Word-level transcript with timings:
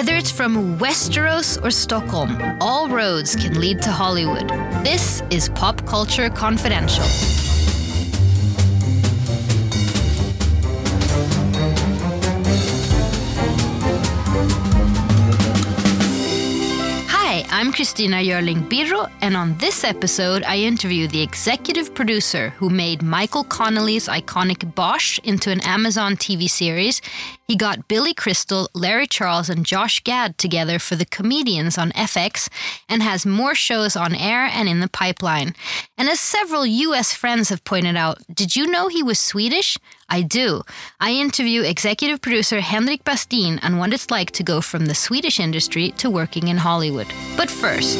Whether 0.00 0.16
it's 0.16 0.30
from 0.30 0.78
Westeros 0.78 1.62
or 1.62 1.70
Stockholm, 1.70 2.56
all 2.58 2.88
roads 2.88 3.36
can 3.36 3.60
lead 3.60 3.82
to 3.82 3.90
Hollywood. 3.90 4.48
This 4.82 5.22
is 5.28 5.50
Pop 5.50 5.84
Culture 5.84 6.30
Confidential. 6.30 7.04
I'm 17.60 17.72
Christina 17.72 18.16
Jörling 18.16 18.70
Birro, 18.70 19.10
and 19.20 19.36
on 19.36 19.58
this 19.58 19.84
episode, 19.84 20.42
I 20.44 20.56
interview 20.56 21.06
the 21.06 21.20
executive 21.20 21.94
producer 21.94 22.54
who 22.56 22.70
made 22.70 23.02
Michael 23.02 23.44
Connelly's 23.44 24.08
iconic 24.08 24.74
Bosch 24.74 25.18
into 25.24 25.50
an 25.50 25.60
Amazon 25.60 26.16
TV 26.16 26.48
series. 26.48 27.02
He 27.46 27.56
got 27.56 27.86
Billy 27.86 28.14
Crystal, 28.14 28.70
Larry 28.72 29.06
Charles, 29.06 29.50
and 29.50 29.66
Josh 29.66 30.02
Gad 30.04 30.38
together 30.38 30.78
for 30.78 30.96
The 30.96 31.04
Comedians 31.04 31.76
on 31.76 31.92
FX, 31.92 32.48
and 32.88 33.02
has 33.02 33.26
more 33.26 33.54
shows 33.54 33.94
on 33.94 34.14
air 34.14 34.46
and 34.46 34.66
in 34.66 34.80
the 34.80 34.88
pipeline. 34.88 35.54
And 35.98 36.08
as 36.08 36.18
several 36.18 36.64
US 36.64 37.12
friends 37.12 37.50
have 37.50 37.62
pointed 37.64 37.94
out, 37.94 38.20
did 38.32 38.56
you 38.56 38.68
know 38.68 38.88
he 38.88 39.02
was 39.02 39.18
Swedish? 39.18 39.76
I 40.10 40.22
do. 40.22 40.62
I 40.98 41.12
interview 41.12 41.62
executive 41.62 42.20
producer 42.20 42.60
Henrik 42.60 43.04
Bastin 43.04 43.62
on 43.62 43.78
what 43.78 43.94
it's 43.94 44.10
like 44.10 44.32
to 44.32 44.42
go 44.42 44.60
from 44.60 44.86
the 44.86 44.94
Swedish 44.94 45.38
industry 45.38 45.92
to 45.98 46.10
working 46.10 46.48
in 46.48 46.56
Hollywood. 46.56 47.06
But 47.36 47.48
first, 47.48 47.98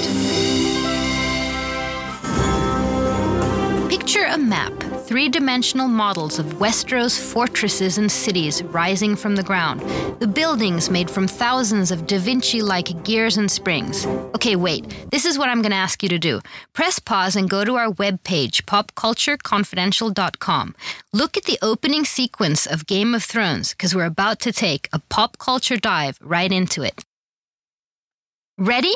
picture 3.89 4.25
a 4.25 4.37
map, 4.37 4.73
three 5.11 5.29
dimensional 5.29 5.89
models 5.89 6.39
of 6.39 6.47
Westeros 6.61 7.19
fortresses 7.19 7.99
and 7.99 8.13
cities 8.13 8.63
rising 8.63 9.17
from 9.17 9.35
the 9.35 9.43
ground. 9.43 9.81
The 10.21 10.29
buildings 10.29 10.89
made 10.89 11.11
from 11.11 11.27
thousands 11.27 11.91
of 11.91 12.07
Da 12.07 12.17
Vinci 12.17 12.63
like 12.63 13.03
gears 13.03 13.37
and 13.37 13.51
springs. 13.51 14.07
Okay, 14.37 14.55
wait, 14.55 14.87
this 15.11 15.25
is 15.25 15.37
what 15.37 15.49
I'm 15.49 15.63
going 15.63 15.73
to 15.73 15.77
ask 15.77 16.05
you 16.05 16.09
to 16.11 16.19
do. 16.21 16.41
Press 16.75 17.01
pause 17.01 17.35
and 17.35 17.51
go 17.51 17.65
to 17.65 17.75
our 17.75 17.89
webpage, 17.89 18.63
popcultureconfidential.com. 18.67 20.77
Look 21.13 21.37
at 21.37 21.43
the 21.43 21.59
opening 21.61 22.05
sequence 22.05 22.65
of 22.65 22.87
Game 22.87 23.13
of 23.13 23.25
Thrones, 23.25 23.71
because 23.71 23.97
we're 23.97 24.05
about 24.05 24.39
to 24.41 24.53
take 24.53 24.89
a 24.93 25.01
pop 25.01 25.39
culture 25.39 25.77
dive 25.77 26.21
right 26.23 26.53
into 26.53 26.85
it. 26.85 27.03
Ready? 28.57 28.95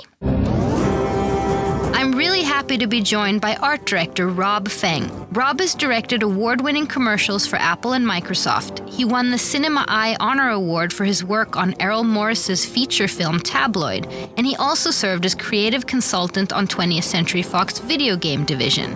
Really 2.15 2.45
happy 2.45 2.79
to 2.79 2.87
be 2.87 3.03
joined 3.03 3.41
by 3.41 3.57
art 3.57 3.87
director 3.87 4.29
Rob 4.29 4.69
Feng. 4.69 5.11
Rob 5.33 5.59
has 5.59 5.75
directed 5.75 6.23
award 6.23 6.61
winning 6.61 6.87
commercials 6.87 7.45
for 7.45 7.57
Apple 7.57 7.93
and 7.93 8.07
Microsoft. 8.07 8.89
He 8.89 9.05
won 9.05 9.33
the 9.33 9.39
Cinema 9.39 9.85
Eye 9.89 10.17
Honor 10.21 10.51
Award 10.51 10.93
for 10.93 11.05
his 11.05 11.25
work 11.25 11.57
on 11.57 11.75
Errol 11.81 12.05
Morris's 12.05 12.65
feature 12.65 13.09
film 13.09 13.41
Tabloid, 13.41 14.07
and 14.37 14.47
he 14.47 14.55
also 14.55 14.93
served 14.93 15.27
as 15.27 15.35
creative 15.35 15.89
consultant 15.89 16.53
on 16.53 16.69
20th 16.69 17.03
Century 17.03 17.43
Fox 17.43 17.81
video 17.81 18.17
game 18.17 18.45
division. 18.45 18.95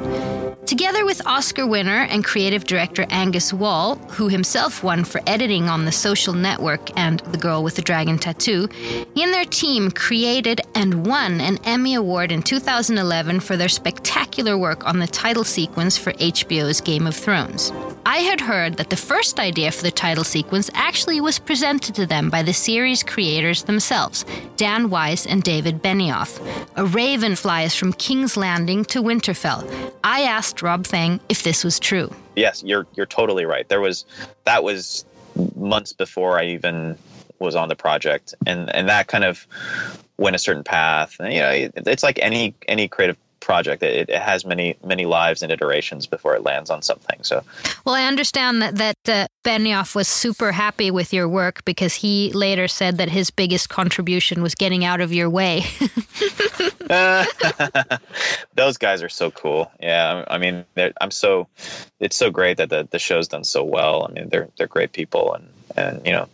Together 0.69 1.07
with 1.07 1.27
Oscar 1.27 1.67
winner 1.67 2.03
and 2.11 2.23
creative 2.23 2.65
director 2.65 3.07
Angus 3.09 3.55
Wall, 3.55 3.97
who 4.11 4.29
himself 4.29 4.85
won 4.85 5.03
for 5.03 5.23
editing 5.27 5.67
on 5.67 5.87
The 5.87 5.93
Social 5.93 6.35
Network 6.35 6.95
and 6.95 7.21
The 7.21 7.39
Girl 7.39 7.63
with 7.63 7.75
the 7.75 7.81
Dragon 7.81 8.19
Tattoo, 8.19 8.69
he 9.15 9.23
and 9.23 9.33
their 9.33 9.47
team 9.47 9.91
created 9.91 10.61
and 10.75 11.07
won 11.07 11.41
an 11.41 11.59
Emmy 11.65 11.95
Award 11.95 12.31
in 12.31 12.43
2011 12.43 13.08
for 13.41 13.57
their 13.57 13.69
spectacular 13.69 14.59
work 14.59 14.87
on 14.87 14.99
the 14.99 15.07
title 15.07 15.45
sequence 15.45 15.97
for 15.97 16.13
HBO's 16.15 16.81
Game 16.81 17.07
of 17.07 17.17
Thrones. 17.17 17.73
I 18.05 18.19
had 18.19 18.41
heard 18.41 18.77
that 18.77 18.91
the 18.91 18.97
first 18.97 19.41
idea 19.41 19.73
for 19.73 19.83
the 19.83 19.91
title 19.91 20.25
sequence 20.25 20.71
actually 20.75 21.21
was 21.21 21.39
presented 21.39 21.95
to 21.95 22.07
them 22.07 22.29
by 22.29 22.43
the 22.43 22.53
series 22.53 23.03
creators 23.03 23.63
themselves, 23.63 24.25
Dan 24.57 24.91
Weiss 24.91 25.27
and 25.27 25.43
David 25.43 25.83
Benioff. 25.83 26.39
A 26.77 26.85
raven 26.85 27.35
flies 27.35 27.75
from 27.75 27.95
King's 27.95 28.37
Landing 28.37 28.85
to 28.87 29.03
Winterfell. 29.03 29.93
I 30.05 30.23
asked 30.23 30.63
Rob 30.63 30.87
Feng 30.87 31.19
if 31.29 31.43
this 31.43 31.65
was 31.65 31.79
true. 31.79 32.11
Yes, 32.37 32.63
you're 32.63 32.87
you're 32.95 33.07
totally 33.07 33.47
right. 33.47 33.69
There 33.69 33.81
was 33.81 34.05
that 34.45 34.63
was 34.63 35.05
months 35.57 35.93
before 35.93 36.39
I 36.39 36.45
even 36.45 36.99
was 37.39 37.55
on 37.55 37.69
the 37.69 37.77
project, 37.77 38.35
and 38.47 38.75
and 38.75 38.89
that 38.89 39.07
kind 39.09 39.25
of 39.25 39.47
went 40.19 40.37
a 40.37 40.39
certain 40.39 40.65
path. 40.65 41.17
And, 41.21 41.33
you 41.33 41.41
know, 41.41 41.71
it's 41.87 42.03
like 42.03 42.19
any 42.21 42.55
any 42.67 42.89
creative 42.89 43.17
project. 43.41 43.83
It, 43.83 44.11
it, 44.11 44.21
has 44.21 44.45
many 44.45 44.77
many 44.85 45.07
lives 45.07 45.43
and 45.43 45.51
iterations 45.51 46.07
before 46.07 46.35
it 46.35 46.43
lands 46.43 46.69
on 46.71 46.83
something. 46.83 47.19
So, 47.23 47.43
well, 47.85 47.95
I 47.95 48.05
understand 48.05 48.61
that 48.61 48.77
that 48.77 48.97
uh, 49.09 49.27
Benioff 49.45 49.95
was 49.95 50.09
super 50.09 50.53
happy 50.53 50.91
with 50.91 51.13
your 51.13 51.29
work 51.29 51.65
because 51.65 51.95
he 51.95 52.33
later 52.33 52.69
said 52.69 52.99
that 52.99 53.09
his 53.09 53.31
biggest 53.31 53.71
contribution 53.71 54.43
was 54.43 54.55
getting 54.55 54.85
out 54.85 55.01
of 55.01 55.13
your 55.13 55.31
way. 55.31 55.65
those 58.55 58.77
guys 58.77 59.03
are 59.03 59.09
so 59.09 59.31
cool. 59.31 59.71
Yeah, 59.81 60.25
I 60.29 60.39
mean, 60.39 60.65
I'm 61.01 61.11
so 61.11 61.49
it's 62.01 62.17
so 62.17 62.31
great 62.31 62.59
that 62.59 62.71
the 62.71 62.87
the 62.91 62.99
show's 62.99 63.29
done 63.29 63.45
so 63.45 63.65
well. 63.65 64.07
I 64.09 64.13
mean, 64.13 64.29
they're 64.29 64.49
they're 64.59 64.67
great 64.67 64.93
people 64.93 65.33
and 65.33 65.49
and 65.79 66.05
you 66.05 66.13
know 66.13 66.29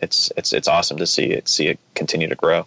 it's 0.00 0.30
it's 0.36 0.52
it's 0.52 0.68
awesome 0.68 0.98
to 0.98 1.06
see 1.06 1.24
it 1.24 1.48
see 1.48 1.68
it 1.68 1.78
continue 1.94 2.28
to 2.28 2.34
grow. 2.34 2.66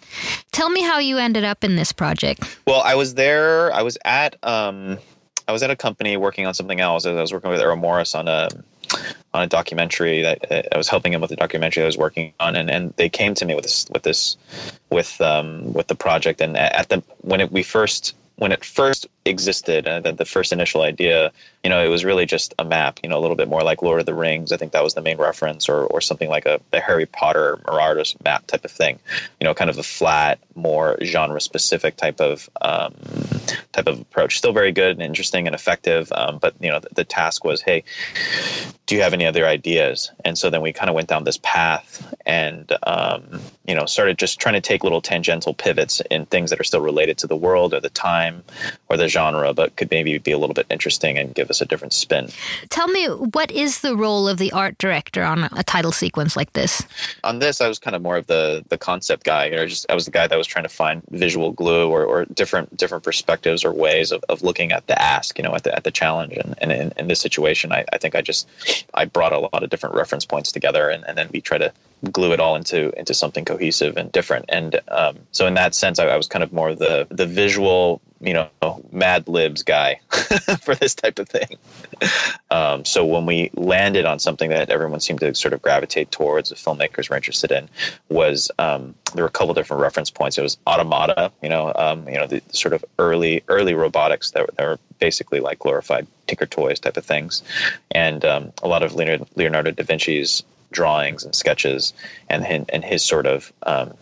Tell 0.52 0.68
me 0.68 0.82
how 0.82 0.98
you 0.98 1.18
ended 1.18 1.44
up 1.44 1.62
in 1.62 1.76
this 1.76 1.92
project. 1.92 2.58
Well, 2.66 2.82
I 2.82 2.94
was 2.94 3.14
there. 3.14 3.72
I 3.72 3.82
was 3.82 3.96
at 4.04 4.36
um, 4.42 4.98
I 5.48 5.52
was 5.52 5.62
at 5.62 5.70
a 5.70 5.76
company 5.76 6.16
working 6.16 6.46
on 6.46 6.54
something 6.54 6.80
else. 6.80 7.06
I 7.06 7.12
was 7.12 7.32
working 7.32 7.50
with 7.50 7.60
Errol 7.60 7.76
Morris 7.76 8.14
on 8.14 8.28
a 8.28 8.48
on 9.34 9.42
a 9.42 9.46
documentary 9.46 10.22
that 10.22 10.68
I 10.72 10.76
was 10.76 10.88
helping 10.88 11.12
him 11.12 11.20
with 11.20 11.30
the 11.30 11.36
documentary 11.36 11.82
I 11.82 11.86
was 11.86 11.98
working 11.98 12.32
on, 12.40 12.56
and, 12.56 12.70
and 12.70 12.92
they 12.96 13.08
came 13.08 13.34
to 13.34 13.44
me 13.44 13.54
with 13.54 13.64
this 13.64 13.86
with 13.92 14.02
this 14.02 14.36
with 14.90 15.20
um, 15.20 15.72
with 15.72 15.86
the 15.86 15.94
project. 15.94 16.40
And 16.40 16.56
at 16.56 16.88
the 16.88 17.02
when 17.20 17.40
it, 17.40 17.52
we 17.52 17.62
first 17.62 18.14
when 18.36 18.52
it 18.52 18.64
first 18.64 19.06
existed, 19.24 19.88
uh, 19.88 20.00
the, 20.00 20.12
the 20.12 20.24
first 20.24 20.52
initial 20.52 20.82
idea, 20.82 21.32
you 21.64 21.70
know, 21.70 21.82
it 21.82 21.88
was 21.88 22.04
really 22.04 22.26
just 22.26 22.54
a 22.58 22.64
map, 22.64 23.00
you 23.02 23.08
know, 23.08 23.18
a 23.18 23.20
little 23.20 23.36
bit 23.36 23.48
more 23.48 23.62
like 23.62 23.82
Lord 23.82 23.98
of 23.98 24.06
the 24.06 24.14
Rings. 24.14 24.52
I 24.52 24.56
think 24.56 24.72
that 24.72 24.84
was 24.84 24.94
the 24.94 25.00
main 25.00 25.16
reference, 25.16 25.68
or, 25.68 25.84
or 25.84 26.00
something 26.00 26.28
like 26.28 26.46
a 26.46 26.60
the 26.70 26.80
Harry 26.80 27.06
Potter 27.06 27.58
Marauder's 27.66 28.14
map 28.24 28.46
type 28.46 28.64
of 28.64 28.70
thing. 28.70 28.98
You 29.40 29.46
know, 29.46 29.54
kind 29.54 29.70
of 29.70 29.78
a 29.78 29.82
flat, 29.82 30.38
more 30.54 30.98
genre 31.02 31.40
specific 31.40 31.96
type 31.96 32.20
of 32.20 32.48
um, 32.60 32.94
type 33.72 33.86
of 33.86 34.00
approach. 34.00 34.38
Still 34.38 34.52
very 34.52 34.72
good 34.72 34.92
and 34.92 35.02
interesting 35.02 35.46
and 35.46 35.54
effective, 35.54 36.12
um, 36.12 36.38
but 36.38 36.54
you 36.60 36.70
know, 36.70 36.80
the, 36.80 36.88
the 36.94 37.04
task 37.04 37.42
was, 37.44 37.62
hey, 37.62 37.84
do 38.86 38.94
you 38.94 39.02
have 39.02 39.14
any 39.14 39.26
other 39.26 39.46
ideas? 39.46 40.10
And 40.24 40.38
so 40.38 40.50
then 40.50 40.60
we 40.60 40.72
kind 40.72 40.88
of 40.88 40.94
went 40.94 41.08
down 41.08 41.24
this 41.24 41.38
path 41.42 42.14
and 42.24 42.70
um, 42.82 43.40
you 43.66 43.74
know 43.74 43.86
started 43.86 44.18
just 44.18 44.40
trying 44.40 44.54
to 44.54 44.60
take 44.60 44.84
little 44.84 45.00
tangential 45.00 45.54
pivots 45.54 46.00
in 46.10 46.26
things 46.26 46.50
that 46.50 46.60
are 46.60 46.64
still 46.64 46.80
related 46.80 47.18
to 47.18 47.26
the 47.26 47.36
world 47.36 47.74
or 47.74 47.80
the 47.80 47.90
time 47.90 48.25
or 48.88 48.96
the 48.96 49.08
genre, 49.08 49.52
but 49.52 49.76
could 49.76 49.90
maybe 49.90 50.16
be 50.18 50.32
a 50.32 50.38
little 50.38 50.54
bit 50.54 50.66
interesting 50.70 51.18
and 51.18 51.34
give 51.34 51.50
us 51.50 51.60
a 51.60 51.66
different 51.66 51.92
spin. 51.92 52.28
Tell 52.68 52.88
me, 52.88 53.06
what 53.06 53.50
is 53.50 53.80
the 53.80 53.96
role 53.96 54.28
of 54.28 54.38
the 54.38 54.52
art 54.52 54.78
director 54.78 55.22
on 55.22 55.44
a 55.44 55.62
title 55.62 55.92
sequence 55.92 56.36
like 56.36 56.52
this? 56.52 56.82
On 57.24 57.38
this, 57.38 57.60
I 57.60 57.68
was 57.68 57.78
kind 57.78 57.96
of 57.96 58.02
more 58.02 58.16
of 58.16 58.26
the 58.26 58.64
the 58.68 58.78
concept 58.78 59.24
guy. 59.24 59.46
You 59.46 59.56
know, 59.56 59.66
just 59.66 59.86
I 59.90 59.94
was 59.94 60.04
the 60.04 60.10
guy 60.10 60.26
that 60.26 60.36
was 60.36 60.46
trying 60.46 60.64
to 60.64 60.68
find 60.68 61.02
visual 61.10 61.52
glue 61.52 61.88
or, 61.88 62.04
or 62.04 62.24
different 62.26 62.76
different 62.76 63.04
perspectives 63.04 63.64
or 63.64 63.72
ways 63.72 64.12
of, 64.12 64.24
of 64.28 64.42
looking 64.42 64.72
at 64.72 64.86
the 64.86 65.00
ask, 65.00 65.38
you 65.38 65.44
know, 65.44 65.54
at 65.54 65.64
the 65.64 65.74
at 65.74 65.84
the 65.84 65.90
challenge. 65.90 66.34
And, 66.34 66.54
and 66.58 66.72
in, 66.72 66.92
in 66.96 67.08
this 67.08 67.20
situation, 67.20 67.72
I, 67.72 67.84
I 67.92 67.98
think 67.98 68.14
I 68.14 68.22
just 68.22 68.48
I 68.94 69.04
brought 69.04 69.32
a 69.32 69.38
lot 69.38 69.62
of 69.62 69.70
different 69.70 69.94
reference 69.94 70.24
points 70.24 70.52
together, 70.52 70.88
and, 70.88 71.04
and 71.06 71.16
then 71.16 71.28
we 71.32 71.40
try 71.40 71.58
to 71.58 71.72
glue 72.12 72.32
it 72.32 72.40
all 72.40 72.56
into 72.56 72.96
into 72.98 73.14
something 73.14 73.44
cohesive 73.44 73.96
and 73.96 74.12
different. 74.12 74.44
And 74.48 74.80
um, 74.88 75.18
so 75.32 75.46
in 75.46 75.54
that 75.54 75.74
sense, 75.74 75.98
I, 75.98 76.06
I 76.06 76.16
was 76.16 76.26
kind 76.26 76.42
of 76.42 76.52
more 76.52 76.74
the 76.74 77.06
the 77.10 77.26
visual 77.26 78.00
you 78.20 78.32
know 78.32 78.48
mad 78.92 79.28
libs 79.28 79.62
guy 79.62 80.00
for 80.60 80.74
this 80.74 80.94
type 80.94 81.18
of 81.18 81.28
thing. 81.28 81.56
Um, 82.50 82.84
so 82.84 83.04
when 83.04 83.26
we 83.26 83.50
landed 83.54 84.04
on 84.04 84.18
something 84.18 84.50
that 84.50 84.70
everyone 84.70 85.00
seemed 85.00 85.20
to 85.20 85.34
sort 85.34 85.54
of 85.54 85.62
gravitate 85.62 86.10
towards 86.10 86.50
the 86.50 86.54
filmmakers 86.54 87.10
were 87.10 87.16
interested 87.16 87.50
in 87.52 87.68
was 88.08 88.50
um, 88.58 88.94
there 89.14 89.24
were 89.24 89.28
a 89.28 89.32
couple 89.32 89.54
different 89.54 89.82
reference 89.82 90.10
points. 90.10 90.38
It 90.38 90.42
was 90.42 90.58
automata 90.66 91.32
you 91.42 91.48
know 91.48 91.72
um, 91.76 92.08
you 92.08 92.16
know 92.16 92.26
the, 92.26 92.40
the, 92.46 92.56
sort 92.56 92.74
of 92.74 92.84
early 92.98 93.42
early 93.48 93.74
robotics 93.74 94.30
that, 94.32 94.54
that 94.56 94.66
were 94.66 94.78
basically 94.98 95.40
like 95.40 95.58
glorified 95.58 96.06
tinker 96.26 96.46
toys 96.46 96.80
type 96.80 96.96
of 96.96 97.04
things. 97.04 97.42
And 97.90 98.24
um, 98.24 98.52
a 98.62 98.68
lot 98.68 98.82
of 98.82 98.94
leonardo, 98.94 99.26
leonardo 99.34 99.70
da 99.70 99.84
vinci's 99.84 100.42
drawings 100.70 101.24
and 101.24 101.34
sketches 101.34 101.92
and, 102.28 102.44
and 102.70 102.84
his 102.84 103.04
sort 103.04 103.26
of 103.26 103.52
um, 103.64 103.94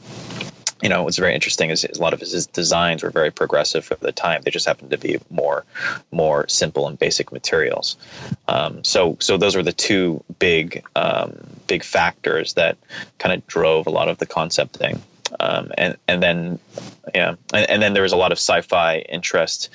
you 0.85 0.91
know, 0.91 1.03
what's 1.03 1.17
very 1.17 1.35
interesting 1.35 1.71
is, 1.71 1.83
a 1.83 1.99
lot 1.99 2.13
of 2.13 2.21
his 2.21 2.47
designs 2.49 3.03
were 3.03 3.09
very 3.09 3.31
progressive 3.31 3.87
for 3.87 3.95
the 3.95 4.13
time. 4.13 4.43
They 4.43 4.51
just 4.51 4.67
happened 4.67 4.91
to 4.91 4.99
be 4.99 5.19
more, 5.31 5.65
more 6.11 6.47
simple 6.47 6.87
and 6.87 6.99
basic 6.99 7.33
materials. 7.33 7.97
Um, 8.49 8.85
so, 8.85 9.17
so 9.19 9.39
those 9.39 9.57
were 9.57 9.63
the 9.63 9.73
two 9.73 10.23
big, 10.39 10.85
um, 10.95 11.39
big 11.69 11.83
factors 11.83 12.53
that 12.53 12.77
kind 13.19 13.35
of 13.35 13.47
drove 13.47 13.87
a 13.87 13.91
lot 13.91 14.11
of 14.11 14.19
the 14.19 14.27
concept 14.27 14.77
thing. 14.77 15.01
Um, 15.41 15.73
and 15.79 15.97
and 16.07 16.23
then, 16.23 16.59
yeah, 17.15 17.35
and, 17.53 17.71
and, 17.71 17.83
then 17.83 17.95
there 17.95 18.05
was 18.05 18.13
a 18.13 18.17
lot 18.17 18.31
of 18.31 18.37
sci-fi 18.37 18.99
interest 19.09 19.69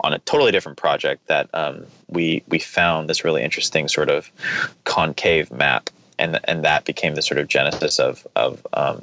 on 0.00 0.14
a 0.14 0.18
totally 0.20 0.52
different 0.52 0.78
project 0.78 1.26
that 1.26 1.50
um, 1.52 1.84
we 2.08 2.44
we 2.48 2.58
found 2.58 3.10
this 3.10 3.24
really 3.24 3.42
interesting 3.42 3.88
sort 3.88 4.08
of 4.08 4.30
concave 4.84 5.50
map 5.50 5.90
and 6.18 6.38
and 6.44 6.64
that 6.64 6.84
became 6.84 7.14
the 7.14 7.22
sort 7.22 7.38
of 7.38 7.48
genesis 7.48 7.98
of 7.98 8.26
of 8.36 8.66
um, 8.72 9.02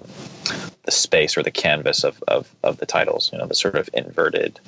the 0.90 0.92
space 0.96 1.38
or 1.38 1.44
the 1.44 1.52
canvas 1.52 2.04
of, 2.04 2.24
of, 2.28 2.50
of 2.64 2.78
the 2.78 2.86
titles, 2.86 3.32
you 3.32 3.38
know, 3.38 3.46
the 3.46 3.54
sort 3.54 3.76
of 3.76 3.88
inverted 3.94 4.60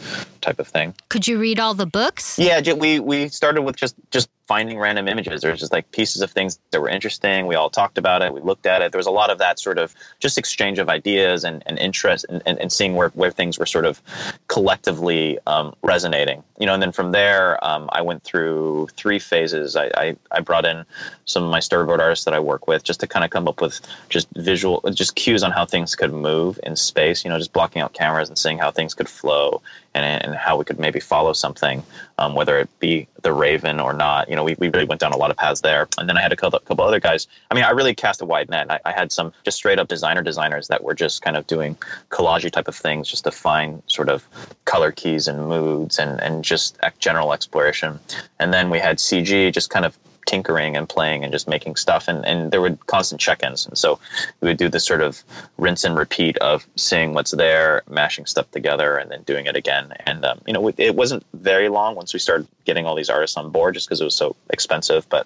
type 0.41 0.59
of 0.59 0.67
thing. 0.67 0.93
Could 1.09 1.27
you 1.27 1.39
read 1.39 1.59
all 1.59 1.73
the 1.73 1.87
books? 1.87 2.37
Yeah, 2.37 2.61
we, 2.73 2.99
we 2.99 3.27
started 3.29 3.63
with 3.63 3.75
just, 3.75 3.95
just 4.11 4.29
finding 4.51 4.77
random 4.77 5.07
images. 5.07 5.39
There 5.39 5.51
was 5.51 5.61
just 5.61 5.71
like 5.71 5.89
pieces 5.93 6.21
of 6.21 6.29
things 6.29 6.59
that 6.71 6.81
were 6.81 6.89
interesting. 6.89 7.47
We 7.47 7.55
all 7.55 7.69
talked 7.69 7.97
about 7.97 8.21
it. 8.21 8.33
We 8.33 8.41
looked 8.41 8.65
at 8.65 8.81
it. 8.81 8.91
There 8.91 8.99
was 8.99 9.07
a 9.07 9.17
lot 9.21 9.29
of 9.29 9.37
that 9.37 9.61
sort 9.61 9.77
of 9.77 9.95
just 10.19 10.37
exchange 10.37 10.77
of 10.77 10.89
ideas 10.89 11.45
and, 11.45 11.63
and 11.67 11.79
interest 11.79 12.25
and, 12.27 12.43
and, 12.45 12.59
and 12.59 12.69
seeing 12.69 12.95
where, 12.95 13.07
where 13.11 13.31
things 13.31 13.57
were 13.57 13.65
sort 13.65 13.85
of 13.85 14.01
collectively 14.49 15.39
um, 15.47 15.73
resonating. 15.83 16.43
You 16.59 16.65
know, 16.65 16.73
and 16.73 16.83
then 16.83 16.91
from 16.91 17.13
there, 17.13 17.63
um, 17.65 17.89
I 17.93 18.01
went 18.01 18.23
through 18.23 18.89
three 18.97 19.19
phases. 19.19 19.77
I, 19.77 19.89
I, 19.95 20.17
I, 20.29 20.41
brought 20.41 20.65
in 20.65 20.83
some 21.23 21.45
of 21.45 21.49
my 21.49 21.59
storyboard 21.59 21.99
artists 21.99 22.25
that 22.25 22.33
I 22.33 22.39
work 22.41 22.67
with 22.67 22.83
just 22.83 22.99
to 22.99 23.07
kind 23.07 23.23
of 23.23 23.31
come 23.31 23.47
up 23.47 23.61
with 23.61 23.79
just 24.09 24.27
visual, 24.35 24.81
just 24.93 25.15
cues 25.15 25.43
on 25.43 25.51
how 25.51 25.65
things 25.65 25.95
could 25.95 26.11
move 26.11 26.59
in 26.63 26.75
space. 26.75 27.23
You 27.23 27.29
know, 27.29 27.37
just 27.37 27.53
blocking 27.53 27.81
out 27.81 27.93
cameras 27.93 28.27
and 28.27 28.37
seeing 28.37 28.57
how 28.57 28.69
things 28.69 28.93
could 28.93 29.07
flow 29.07 29.61
and, 29.93 30.23
and 30.23 30.35
how 30.35 30.57
we 30.57 30.65
could 30.65 30.79
maybe 30.79 30.99
follow 30.99 31.33
something, 31.33 31.83
um, 32.17 32.35
whether 32.35 32.59
it 32.59 32.69
be 32.79 33.07
the 33.21 33.33
Raven 33.33 33.79
or 33.79 33.93
not. 33.93 34.29
You 34.29 34.35
know, 34.35 34.43
we, 34.43 34.55
we 34.57 34.69
really 34.69 34.85
went 34.85 35.01
down 35.01 35.11
a 35.11 35.17
lot 35.17 35.31
of 35.31 35.37
paths 35.37 35.61
there. 35.61 35.87
And 35.97 36.07
then 36.07 36.17
I 36.17 36.21
had 36.21 36.31
a 36.31 36.35
couple, 36.35 36.59
couple 36.59 36.85
other 36.85 36.99
guys. 36.99 37.27
I 37.49 37.55
mean, 37.55 37.63
I 37.63 37.71
really 37.71 37.93
cast 37.93 38.21
a 38.21 38.25
wide 38.25 38.49
net. 38.49 38.71
I, 38.71 38.79
I 38.85 38.91
had 38.91 39.11
some 39.11 39.33
just 39.43 39.57
straight 39.57 39.79
up 39.79 39.87
designer 39.87 40.21
designers 40.21 40.67
that 40.69 40.83
were 40.83 40.93
just 40.93 41.21
kind 41.21 41.35
of 41.35 41.45
doing 41.47 41.77
collage 42.09 42.49
type 42.51 42.67
of 42.67 42.75
things 42.75 43.09
just 43.09 43.23
to 43.25 43.31
find 43.31 43.83
sort 43.87 44.09
of 44.09 44.27
color 44.65 44.91
keys 44.91 45.27
and 45.27 45.47
moods 45.47 45.99
and, 45.99 46.21
and 46.21 46.43
just 46.43 46.79
general 46.99 47.33
exploration. 47.33 47.99
And 48.39 48.53
then 48.53 48.69
we 48.69 48.79
had 48.79 48.97
CG 48.97 49.53
just 49.53 49.69
kind 49.69 49.85
of 49.85 49.97
tinkering 50.31 50.77
and 50.77 50.87
playing 50.87 51.23
and 51.23 51.31
just 51.33 51.47
making 51.47 51.75
stuff 51.75 52.07
and, 52.07 52.25
and 52.25 52.51
there 52.51 52.61
were 52.61 52.77
constant 52.87 53.19
check-ins. 53.19 53.67
And 53.67 53.77
so 53.77 53.99
we 54.39 54.47
would 54.47 54.57
do 54.57 54.69
this 54.69 54.85
sort 54.85 55.01
of 55.01 55.23
rinse 55.57 55.83
and 55.83 55.97
repeat 55.97 56.37
of 56.37 56.65
seeing 56.77 57.13
what's 57.13 57.31
there 57.31 57.81
mashing 57.89 58.25
stuff 58.25 58.49
together 58.51 58.95
and 58.95 59.11
then 59.11 59.23
doing 59.23 59.45
it 59.45 59.57
again. 59.57 59.93
And 60.05 60.23
um, 60.23 60.39
you 60.47 60.53
know 60.53 60.71
it 60.77 60.95
wasn't 60.95 61.25
very 61.33 61.69
long 61.69 61.95
once 61.95 62.13
we 62.13 62.19
started 62.19 62.47
getting 62.63 62.85
all 62.85 62.95
these 62.95 63.09
artists 63.09 63.35
on 63.35 63.51
board 63.51 63.73
just 63.73 63.87
because 63.87 63.99
it 63.99 64.05
was 64.05 64.15
so 64.15 64.35
expensive 64.49 65.07
but 65.09 65.25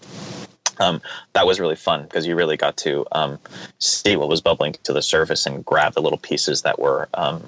um, 0.80 1.02
that 1.34 1.46
was 1.46 1.60
really 1.60 1.75
fun 1.75 2.04
because 2.04 2.28
you 2.28 2.36
really 2.36 2.58
got 2.58 2.75
to 2.78 3.06
um, 3.12 3.40
see 3.80 4.16
what 4.16 4.30
was 4.30 4.42
bubbling 4.42 4.75
to 4.84 4.94
the 4.94 5.01
surface 5.01 5.46
and 5.46 5.63
grab 5.63 5.94
the 5.94 6.01
little 6.01 6.18
pieces 6.18 6.63
that 6.63 6.80
were 6.80 7.08
um, 7.13 7.44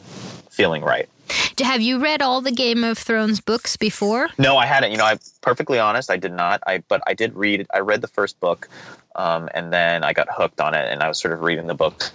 feeling 0.58 0.82
right. 0.82 1.08
Have 1.60 1.82
you 1.82 2.00
read 2.00 2.22
all 2.22 2.42
the 2.42 2.52
Game 2.52 2.84
of 2.84 2.98
Thrones 2.98 3.40
books 3.40 3.78
before? 3.78 4.30
No, 4.40 4.58
I 4.58 4.66
hadn't. 4.66 4.92
You 4.92 4.98
know, 4.98 5.06
I'm 5.06 5.20
perfectly 5.42 5.78
honest. 5.78 6.10
I 6.10 6.18
did 6.18 6.34
not. 6.34 6.62
I 6.66 6.80
but 6.88 7.02
I 7.06 7.14
did 7.14 7.36
read. 7.36 7.68
I 7.74 7.80
read 7.80 8.02
the 8.02 8.08
first 8.08 8.40
book, 8.40 8.68
um, 9.16 9.50
and 9.54 9.72
then 9.72 10.04
I 10.04 10.14
got 10.14 10.28
hooked 10.32 10.60
on 10.60 10.74
it, 10.74 10.92
and 10.92 11.04
I 11.04 11.08
was 11.08 11.20
sort 11.20 11.34
of 11.34 11.42
reading 11.42 11.68
the 11.68 11.76
book 11.76 12.10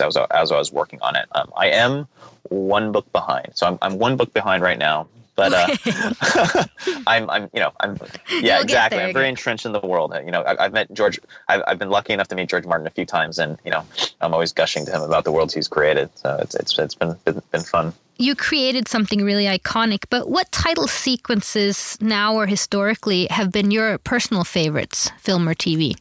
as, 0.00 0.16
as 0.30 0.50
I 0.50 0.58
was 0.58 0.72
working 0.72 1.00
on 1.02 1.16
it. 1.16 1.26
Um, 1.32 1.52
I 1.56 1.68
am 1.68 2.08
one 2.48 2.92
book 2.92 3.10
behind, 3.12 3.50
so 3.54 3.66
I'm, 3.66 3.78
I'm 3.82 3.98
one 3.98 4.16
book 4.16 4.32
behind 4.32 4.62
right 4.62 4.78
now 4.78 5.06
but 5.34 5.52
uh, 5.52 6.64
I'm, 7.06 7.28
I'm, 7.30 7.50
you 7.54 7.60
know, 7.60 7.72
I'm, 7.80 7.98
yeah, 8.30 8.56
You'll 8.56 8.62
exactly. 8.62 9.00
I'm 9.00 9.14
very 9.14 9.28
entrenched 9.28 9.64
in 9.64 9.72
the 9.72 9.80
world. 9.80 10.14
You 10.24 10.30
know, 10.30 10.44
I, 10.44 10.64
have 10.64 10.72
met 10.72 10.92
George. 10.92 11.18
I've, 11.48 11.62
I've, 11.66 11.78
been 11.78 11.90
lucky 11.90 12.12
enough 12.12 12.28
to 12.28 12.34
meet 12.34 12.48
George 12.48 12.66
Martin 12.66 12.86
a 12.86 12.90
few 12.90 13.06
times, 13.06 13.38
and 13.38 13.58
you 13.64 13.70
know, 13.70 13.84
I'm 14.20 14.34
always 14.34 14.52
gushing 14.52 14.84
to 14.86 14.92
him 14.92 15.02
about 15.02 15.24
the 15.24 15.32
worlds 15.32 15.54
he's 15.54 15.68
created. 15.68 16.10
So 16.16 16.36
it's 16.40 16.54
it's 16.54 16.78
it's 16.78 16.94
been 16.94 17.16
been, 17.24 17.40
been 17.50 17.62
fun. 17.62 17.94
You 18.18 18.34
created 18.36 18.88
something 18.88 19.24
really 19.24 19.46
iconic, 19.46 20.04
but 20.10 20.28
what 20.28 20.52
title 20.52 20.86
sequences 20.86 21.96
now 22.00 22.34
or 22.34 22.46
historically 22.46 23.26
have 23.30 23.50
been 23.50 23.70
your 23.70 23.98
personal 23.98 24.44
favorites, 24.44 25.10
film 25.18 25.48
or 25.48 25.54
TV? 25.54 25.96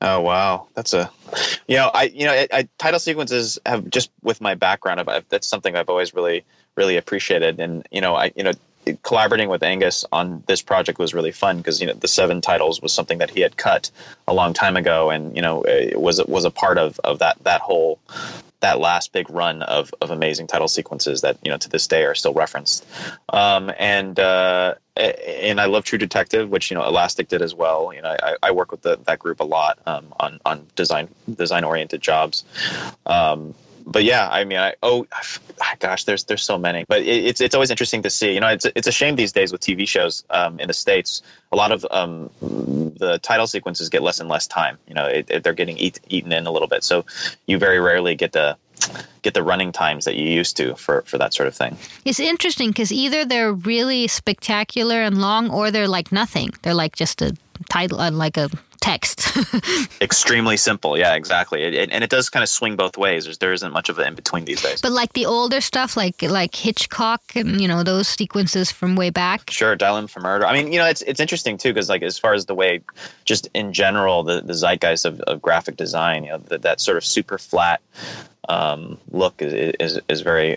Oh 0.00 0.20
wow, 0.20 0.66
that's 0.74 0.92
a 0.92 1.10
you 1.68 1.76
know 1.76 1.90
I 1.94 2.04
you 2.04 2.26
know 2.26 2.32
I, 2.32 2.48
I, 2.52 2.68
title 2.78 3.00
sequences 3.00 3.58
have 3.64 3.88
just 3.88 4.10
with 4.22 4.40
my 4.40 4.54
background. 4.54 5.00
I've, 5.00 5.24
that's 5.28 5.46
something 5.46 5.76
I've 5.76 5.88
always 5.88 6.12
really 6.14 6.44
really 6.76 6.96
appreciated. 6.96 7.60
And 7.60 7.86
you 7.90 8.00
know, 8.00 8.14
I 8.14 8.32
you 8.36 8.44
know 8.44 8.52
collaborating 9.02 9.48
with 9.48 9.62
Angus 9.62 10.04
on 10.12 10.42
this 10.46 10.62
project 10.62 10.98
was 10.98 11.14
really 11.14 11.32
fun 11.32 11.58
because 11.58 11.80
you 11.80 11.86
know 11.86 11.94
the 11.94 12.08
seven 12.08 12.40
titles 12.40 12.82
was 12.82 12.92
something 12.92 13.18
that 13.18 13.30
he 13.30 13.40
had 13.40 13.56
cut 13.56 13.90
a 14.28 14.34
long 14.34 14.52
time 14.52 14.76
ago, 14.76 15.10
and 15.10 15.34
you 15.34 15.42
know 15.42 15.62
it 15.62 16.00
was 16.00 16.24
was 16.26 16.44
a 16.44 16.50
part 16.50 16.78
of 16.78 16.98
of 17.04 17.18
that 17.20 17.36
that 17.44 17.60
whole 17.60 17.98
that 18.60 18.80
last 18.80 19.12
big 19.12 19.28
run 19.28 19.60
of, 19.62 19.94
of 20.00 20.10
amazing 20.10 20.46
title 20.46 20.68
sequences 20.68 21.20
that 21.20 21.36
you 21.42 21.50
know 21.50 21.58
to 21.58 21.68
this 21.68 21.86
day 21.86 22.04
are 22.04 22.14
still 22.14 22.32
referenced. 22.32 22.86
Um, 23.28 23.70
and 23.78 24.18
uh, 24.18 24.74
and 24.96 25.60
I 25.60 25.66
love 25.66 25.84
True 25.84 25.98
Detective, 25.98 26.48
which 26.48 26.70
you 26.70 26.76
know 26.76 26.84
Elastic 26.86 27.28
did 27.28 27.42
as 27.42 27.54
well. 27.54 27.92
You 27.94 28.02
know 28.02 28.16
I, 28.22 28.36
I 28.42 28.50
work 28.52 28.70
with 28.70 28.82
the, 28.82 28.98
that 29.04 29.18
group 29.18 29.40
a 29.40 29.44
lot 29.44 29.78
um, 29.86 30.06
on 30.18 30.40
on 30.44 30.66
design 30.76 31.08
design 31.34 31.64
oriented 31.64 32.00
jobs. 32.00 32.44
Um, 33.06 33.54
but 33.86 34.04
yeah, 34.04 34.28
I 34.30 34.44
mean, 34.44 34.58
I 34.58 34.74
oh 34.82 35.06
gosh, 35.78 36.04
there's 36.04 36.24
there's 36.24 36.42
so 36.42 36.58
many, 36.58 36.84
but 36.88 37.02
it, 37.02 37.24
it's 37.26 37.40
it's 37.40 37.54
always 37.54 37.70
interesting 37.70 38.02
to 38.02 38.10
see. 38.10 38.32
You 38.32 38.40
know, 38.40 38.48
it's 38.48 38.66
it's 38.74 38.86
a 38.86 38.92
shame 38.92 39.16
these 39.16 39.32
days 39.32 39.52
with 39.52 39.60
TV 39.60 39.86
shows 39.86 40.24
um, 40.30 40.58
in 40.58 40.68
the 40.68 40.74
states. 40.74 41.22
A 41.52 41.56
lot 41.56 41.72
of 41.72 41.86
um, 41.90 42.30
the 42.40 43.18
title 43.22 43.46
sequences 43.46 43.88
get 43.88 44.02
less 44.02 44.20
and 44.20 44.28
less 44.28 44.46
time. 44.46 44.78
You 44.88 44.94
know, 44.94 45.06
it, 45.06 45.30
it, 45.30 45.44
they're 45.44 45.52
getting 45.52 45.76
eat, 45.76 46.00
eaten 46.08 46.32
in 46.32 46.46
a 46.46 46.50
little 46.50 46.68
bit, 46.68 46.82
so 46.82 47.04
you 47.46 47.58
very 47.58 47.78
rarely 47.78 48.14
get 48.14 48.32
the 48.32 48.56
get 49.22 49.34
the 49.34 49.42
running 49.42 49.72
times 49.72 50.04
that 50.04 50.16
you 50.16 50.28
used 50.28 50.56
to 50.56 50.74
for, 50.74 51.02
for 51.02 51.18
that 51.18 51.32
sort 51.32 51.46
of 51.46 51.54
thing. 51.54 51.76
It's 52.04 52.20
interesting 52.20 52.70
because 52.70 52.92
either 52.92 53.24
they're 53.24 53.52
really 53.52 54.06
spectacular 54.08 54.96
and 55.02 55.20
long, 55.20 55.50
or 55.50 55.70
they're 55.70 55.88
like 55.88 56.12
nothing. 56.12 56.50
They're 56.62 56.74
like 56.74 56.96
just 56.96 57.22
a 57.22 57.36
title, 57.68 58.00
uh, 58.00 58.10
like 58.10 58.36
a 58.36 58.50
text. 58.80 59.13
Extremely 60.00 60.56
simple. 60.56 60.98
Yeah, 60.98 61.14
exactly. 61.14 61.62
It, 61.62 61.74
it, 61.74 61.90
and 61.92 62.04
it 62.04 62.10
does 62.10 62.28
kind 62.28 62.42
of 62.42 62.48
swing 62.48 62.76
both 62.76 62.96
ways. 62.96 63.24
There's, 63.24 63.38
there 63.38 63.52
isn't 63.52 63.72
much 63.72 63.88
of 63.88 63.98
it 63.98 64.06
in 64.06 64.14
between 64.14 64.44
these 64.44 64.62
days. 64.62 64.80
But 64.80 64.92
like 64.92 65.12
the 65.12 65.26
older 65.26 65.60
stuff, 65.60 65.96
like 65.96 66.22
like 66.22 66.54
Hitchcock 66.54 67.22
and 67.34 67.60
you 67.60 67.68
know 67.68 67.82
those 67.82 68.08
sequences 68.08 68.70
from 68.70 68.96
way 68.96 69.10
back. 69.10 69.50
Sure, 69.50 69.76
Dial 69.76 70.06
for 70.08 70.20
Murder. 70.20 70.46
I 70.46 70.52
mean, 70.52 70.72
you 70.72 70.78
know, 70.78 70.86
it's 70.86 71.02
it's 71.02 71.20
interesting 71.20 71.56
too 71.56 71.70
because 71.72 71.88
like 71.88 72.02
as 72.02 72.18
far 72.18 72.34
as 72.34 72.46
the 72.46 72.54
way, 72.54 72.80
just 73.24 73.48
in 73.54 73.72
general, 73.72 74.22
the, 74.22 74.40
the 74.40 74.54
zeitgeist 74.54 75.04
of, 75.04 75.20
of 75.22 75.40
graphic 75.40 75.76
design, 75.76 76.24
you 76.24 76.30
know, 76.30 76.38
the, 76.38 76.58
that 76.58 76.80
sort 76.80 76.96
of 76.96 77.04
super 77.04 77.38
flat 77.38 77.80
um, 78.48 78.98
look 79.10 79.40
is, 79.40 79.74
is 79.80 80.00
is 80.08 80.20
very 80.20 80.56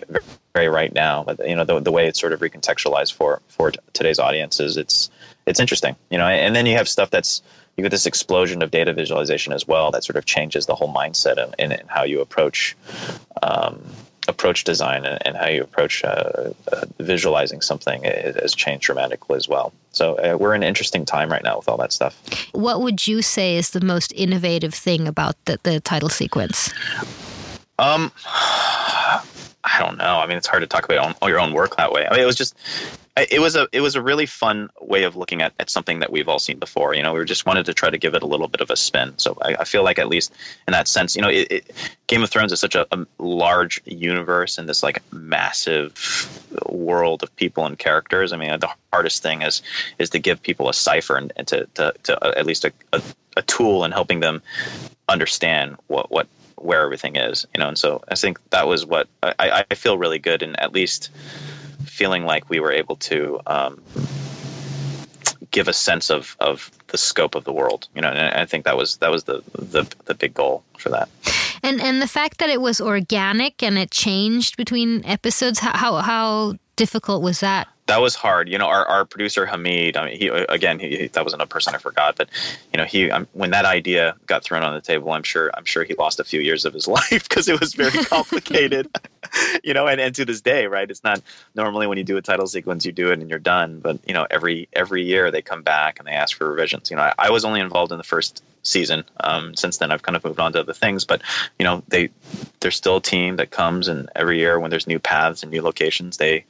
very 0.54 0.68
right 0.68 0.92
now. 0.92 1.24
But 1.24 1.46
you 1.48 1.54
know, 1.54 1.64
the 1.64 1.80
the 1.80 1.92
way 1.92 2.06
it's 2.06 2.20
sort 2.20 2.32
of 2.32 2.40
recontextualized 2.40 3.14
for 3.14 3.40
for 3.48 3.72
today's 3.92 4.18
audiences, 4.18 4.76
it's 4.76 5.10
it's 5.46 5.60
interesting. 5.60 5.96
You 6.10 6.18
know, 6.18 6.26
and 6.26 6.54
then 6.54 6.66
you 6.66 6.76
have 6.76 6.88
stuff 6.88 7.10
that's 7.10 7.42
you 7.78 7.82
get 7.82 7.90
this 7.90 8.06
explosion 8.06 8.60
of 8.60 8.72
data 8.72 8.92
visualization 8.92 9.52
as 9.52 9.66
well 9.66 9.92
that 9.92 10.02
sort 10.02 10.16
of 10.16 10.24
changes 10.24 10.66
the 10.66 10.74
whole 10.74 10.92
mindset 10.92 11.38
in, 11.58 11.70
in, 11.72 11.80
how 11.86 12.02
you 12.02 12.20
approach 12.20 12.76
um, 13.42 13.80
approach 14.26 14.64
design 14.64 15.04
and, 15.06 15.24
and, 15.24 15.36
how 15.36 15.46
you 15.46 15.62
approach 15.62 16.04
uh, 16.04 16.52
uh, 16.72 16.84
visualizing 16.98 17.62
something 17.62 18.02
has 18.02 18.54
changed 18.54 18.84
dramatically 18.84 19.36
as 19.36 19.48
well. 19.48 19.72
So 19.92 20.16
uh, 20.16 20.36
we're 20.36 20.54
in 20.54 20.62
an 20.62 20.68
interesting 20.68 21.06
time 21.06 21.30
right 21.30 21.42
now 21.42 21.56
with 21.56 21.68
all 21.68 21.78
that 21.78 21.92
stuff. 21.92 22.20
What 22.52 22.82
would 22.82 23.06
you 23.06 23.22
say 23.22 23.56
is 23.56 23.70
the 23.70 23.80
most 23.80 24.12
innovative 24.14 24.74
thing 24.74 25.08
about 25.08 25.42
the, 25.46 25.58
the 25.62 25.80
title 25.80 26.10
sequence? 26.10 26.70
Um, 27.78 28.12
I 28.26 29.78
don't 29.78 29.98
know. 29.98 30.18
I 30.18 30.26
mean, 30.26 30.36
it's 30.36 30.46
hard 30.46 30.62
to 30.62 30.66
talk 30.66 30.84
about 30.84 31.16
all 31.22 31.28
your 31.28 31.40
own 31.40 31.52
work 31.52 31.76
that 31.76 31.92
way. 31.92 32.06
I 32.06 32.12
mean, 32.12 32.22
it 32.22 32.26
was 32.26 32.36
just, 32.36 32.54
it 33.30 33.40
was 33.40 33.56
a, 33.56 33.68
it 33.72 33.80
was 33.80 33.96
a 33.96 34.02
really 34.02 34.26
fun 34.26 34.70
way 34.80 35.04
of 35.04 35.16
looking 35.16 35.42
at, 35.42 35.52
at 35.58 35.70
something 35.70 36.00
that 36.00 36.12
we've 36.12 36.28
all 36.28 36.38
seen 36.38 36.58
before. 36.58 36.94
You 36.94 37.02
know, 37.02 37.14
we 37.14 37.24
just 37.24 37.46
wanted 37.46 37.66
to 37.66 37.74
try 37.74 37.90
to 37.90 37.98
give 37.98 38.14
it 38.14 38.22
a 38.22 38.26
little 38.26 38.48
bit 38.48 38.60
of 38.60 38.70
a 38.70 38.76
spin. 38.76 39.14
So 39.16 39.36
I, 39.42 39.56
I 39.60 39.64
feel 39.64 39.82
like 39.82 39.98
at 39.98 40.08
least 40.08 40.32
in 40.66 40.72
that 40.72 40.88
sense, 40.88 41.16
you 41.16 41.22
know, 41.22 41.28
it, 41.28 41.50
it, 41.50 41.70
Game 42.06 42.22
of 42.22 42.30
Thrones 42.30 42.52
is 42.52 42.60
such 42.60 42.74
a, 42.74 42.86
a, 42.92 43.06
large 43.18 43.80
universe 43.84 44.58
and 44.58 44.68
this 44.68 44.82
like 44.82 45.02
massive 45.12 45.94
world 46.66 47.22
of 47.22 47.34
people 47.36 47.66
and 47.66 47.78
characters. 47.78 48.32
I 48.32 48.36
mean, 48.36 48.58
the 48.58 48.70
hardest 48.92 49.22
thing 49.22 49.42
is 49.42 49.62
is 49.98 50.10
to 50.10 50.18
give 50.18 50.42
people 50.42 50.68
a 50.68 50.74
cipher 50.74 51.16
and, 51.16 51.32
and 51.36 51.46
to, 51.48 51.66
to, 51.74 51.94
to 52.04 52.24
uh, 52.24 52.32
at 52.36 52.46
least 52.46 52.64
a, 52.64 52.72
a, 52.92 53.02
a 53.36 53.42
tool 53.42 53.84
in 53.84 53.92
helping 53.92 54.20
them 54.20 54.42
understand 55.08 55.76
what 55.86 56.10
what 56.10 56.26
where 56.56 56.82
everything 56.82 57.16
is, 57.16 57.46
you 57.54 57.60
know. 57.60 57.68
And 57.68 57.78
so 57.78 58.02
I 58.08 58.14
think 58.14 58.38
that 58.50 58.66
was 58.66 58.84
what 58.84 59.08
I, 59.22 59.64
I 59.70 59.74
feel 59.74 59.96
really 59.96 60.18
good 60.18 60.42
and 60.42 60.58
at 60.60 60.72
least 60.72 61.10
feeling 61.98 62.24
like 62.24 62.48
we 62.48 62.60
were 62.60 62.72
able 62.72 62.94
to 62.94 63.40
um, 63.48 63.82
give 65.50 65.66
a 65.66 65.72
sense 65.72 66.10
of, 66.10 66.36
of 66.38 66.70
the 66.86 66.96
scope 66.96 67.34
of 67.34 67.42
the 67.42 67.52
world, 67.52 67.88
you 67.94 68.00
know. 68.00 68.08
And 68.08 68.34
I 68.42 68.44
think 68.44 68.64
that 68.64 68.76
was 68.76 68.98
that 68.98 69.10
was 69.10 69.24
the 69.24 69.42
the, 69.74 69.82
the 70.04 70.14
big 70.14 70.32
goal 70.32 70.62
for 70.78 70.90
that. 70.90 71.08
And 71.62 71.80
and 71.80 72.00
the 72.00 72.06
fact 72.06 72.38
that 72.38 72.50
it 72.50 72.60
was 72.60 72.80
organic 72.80 73.62
and 73.62 73.76
it 73.78 73.90
changed 73.90 74.56
between 74.56 75.04
episodes, 75.04 75.58
how 75.58 75.96
how 75.96 76.54
difficult 76.76 77.20
was 77.22 77.40
that? 77.40 77.66
That 77.88 78.00
was 78.00 78.14
hard. 78.14 78.48
You 78.48 78.58
know, 78.58 78.66
our, 78.66 78.86
our 78.86 79.04
producer 79.04 79.46
Hamid. 79.46 79.96
I 79.96 80.06
mean, 80.06 80.18
he 80.18 80.28
again, 80.28 80.78
he, 80.78 81.08
that 81.08 81.24
wasn't 81.24 81.42
a 81.42 81.46
person 81.46 81.74
I 81.74 81.78
forgot, 81.78 82.16
but 82.16 82.28
you 82.72 82.78
know, 82.78 82.84
he 82.84 83.10
um, 83.10 83.26
when 83.32 83.50
that 83.50 83.64
idea 83.64 84.14
got 84.26 84.44
thrown 84.44 84.62
on 84.62 84.74
the 84.74 84.80
table, 84.80 85.10
I'm 85.12 85.22
sure 85.22 85.50
I'm 85.54 85.64
sure 85.64 85.84
he 85.84 85.94
lost 85.94 86.20
a 86.20 86.24
few 86.24 86.40
years 86.40 86.64
of 86.64 86.74
his 86.74 86.86
life 86.98 87.28
because 87.28 87.48
it 87.48 87.58
was 87.58 87.74
very 87.74 88.04
complicated. 88.04 88.88
you 89.64 89.74
know, 89.74 89.86
and, 89.86 90.00
and 90.00 90.14
to 90.14 90.24
this 90.24 90.40
day, 90.40 90.66
right? 90.66 90.90
It's 90.90 91.02
not 91.02 91.22
normally 91.54 91.86
when 91.86 91.98
you 91.98 92.04
do 92.04 92.16
a 92.16 92.22
title 92.22 92.46
sequence, 92.46 92.84
you 92.84 92.92
do 92.92 93.10
it 93.10 93.18
and 93.18 93.28
you're 93.28 93.38
done. 93.38 93.80
But 93.80 93.98
you 94.06 94.14
know, 94.14 94.26
every 94.30 94.68
every 94.72 95.04
year 95.04 95.30
they 95.30 95.42
come 95.42 95.62
back 95.62 95.98
and 95.98 96.06
they 96.06 96.12
ask 96.12 96.36
for 96.36 96.48
revisions. 96.48 96.90
You 96.90 96.96
know, 96.96 97.02
I, 97.02 97.14
I 97.18 97.30
was 97.30 97.44
only 97.44 97.60
involved 97.60 97.90
in 97.92 97.98
the 97.98 98.04
first 98.04 98.44
season. 98.62 99.04
Um, 99.20 99.54
since 99.54 99.78
then, 99.78 99.90
I've 99.90 100.02
kind 100.02 100.16
of 100.16 100.24
moved 100.24 100.40
on 100.40 100.52
to 100.52 100.60
other 100.60 100.72
things. 100.72 101.04
But 101.04 101.22
you 101.58 101.64
know, 101.64 101.82
they 101.88 102.10
there's 102.60 102.76
still 102.76 102.96
a 102.96 103.02
team 103.02 103.36
that 103.36 103.50
comes 103.50 103.88
and 103.88 104.08
every 104.14 104.38
year 104.38 104.58
when 104.58 104.70
there's 104.70 104.86
new 104.86 104.98
paths 104.98 105.42
and 105.42 105.50
new 105.50 105.62
locations, 105.62 106.16
they 106.16 106.44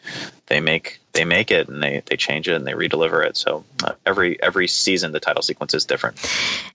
they 0.47 0.61
make 0.61 1.00
they 1.12 1.25
make 1.25 1.50
it 1.50 1.69
and 1.69 1.83
they, 1.83 2.03
they 2.07 2.17
change 2.17 2.49
it 2.49 2.55
and 2.55 2.67
they 2.67 2.73
redeliver 2.73 3.27
it. 3.27 3.37
So 3.37 3.65
uh, 3.85 3.93
every 4.07 4.41
every 4.43 4.69
season 4.69 5.12
the 5.12 5.21
title 5.21 5.43
sequence 5.43 5.75
is 5.75 5.85
different. 5.85 6.19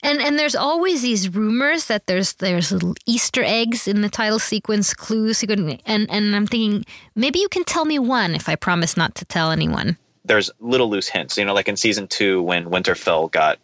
And 0.02 0.22
and 0.22 0.38
there's 0.38 0.56
always 0.56 1.02
these 1.02 1.34
rumors 1.34 1.86
that 1.88 2.08
there's 2.08 2.34
there's 2.34 2.72
little 2.72 2.96
Easter 3.06 3.44
eggs 3.44 3.88
in 3.88 4.02
the 4.02 4.10
title 4.10 4.40
sequence 4.40 4.94
clues. 4.94 5.44
And 5.44 6.10
and 6.10 6.36
I'm 6.36 6.48
thinking 6.48 6.86
maybe 7.16 7.40
you 7.40 7.50
can 7.50 7.63
tell 7.63 7.86
me 7.86 8.00
one 8.00 8.36
if 8.36 8.50
I 8.50 8.56
promise 8.56 8.98
not 8.98 9.16
to 9.16 9.25
tell 9.25 9.52
anyone. 9.52 9.98
There's 10.25 10.50
little 10.62 10.90
loose 10.90 11.10
hints, 11.10 11.38
you 11.38 11.44
know, 11.44 11.54
like 11.54 11.68
in 11.68 11.75
season 11.75 12.08
two 12.08 12.42
when 12.42 12.66
Winterfell 12.66 13.30
got 13.32 13.60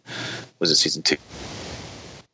was 0.58 0.70
it 0.70 0.76
season 0.76 1.02
two? 1.02 1.16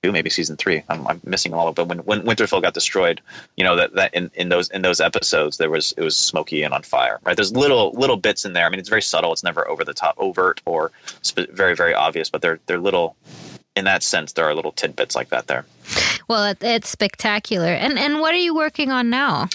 Maybe 0.04 0.30
season 0.30 0.56
three. 0.56 0.82
I'm, 0.88 1.06
I'm 1.06 1.20
missing 1.24 1.52
all 1.54 1.68
of 1.68 1.72
it. 1.72 1.76
But 1.76 1.88
when, 1.88 1.98
when 2.00 2.22
Winterfell 2.22 2.62
got 2.62 2.74
destroyed, 2.74 3.20
you 3.56 3.64
know 3.64 3.76
that, 3.76 3.94
that 3.94 4.14
in, 4.14 4.30
in 4.34 4.48
those 4.48 4.70
in 4.70 4.82
those 4.82 5.00
episodes 5.00 5.58
there 5.58 5.70
was 5.70 5.92
it 5.96 6.02
was 6.02 6.16
smoky 6.16 6.62
and 6.62 6.72
on 6.72 6.82
fire. 6.82 7.18
Right? 7.24 7.36
There's 7.36 7.52
little 7.52 7.92
little 7.92 8.16
bits 8.16 8.44
in 8.44 8.52
there. 8.52 8.66
I 8.66 8.70
mean, 8.70 8.80
it's 8.80 8.88
very 8.88 9.02
subtle. 9.02 9.32
It's 9.32 9.44
never 9.44 9.66
over 9.68 9.84
the 9.84 9.94
top, 9.94 10.14
overt 10.18 10.60
or 10.64 10.92
sp- 11.22 11.50
very 11.52 11.74
very 11.74 11.94
obvious. 11.94 12.30
But 12.30 12.42
they're 12.42 12.60
they're 12.66 12.78
little. 12.80 13.16
In 13.74 13.84
that 13.84 14.02
sense, 14.02 14.32
there 14.32 14.46
are 14.46 14.54
little 14.54 14.72
tidbits 14.72 15.14
like 15.14 15.28
that 15.28 15.48
there. 15.48 15.66
Well, 16.28 16.46
it, 16.46 16.56
it's 16.62 16.88
spectacular. 16.88 17.66
And 17.66 17.98
and 17.98 18.20
what 18.20 18.32
are 18.32 18.38
you 18.38 18.54
working 18.54 18.90
on 18.90 19.10
now? 19.10 19.48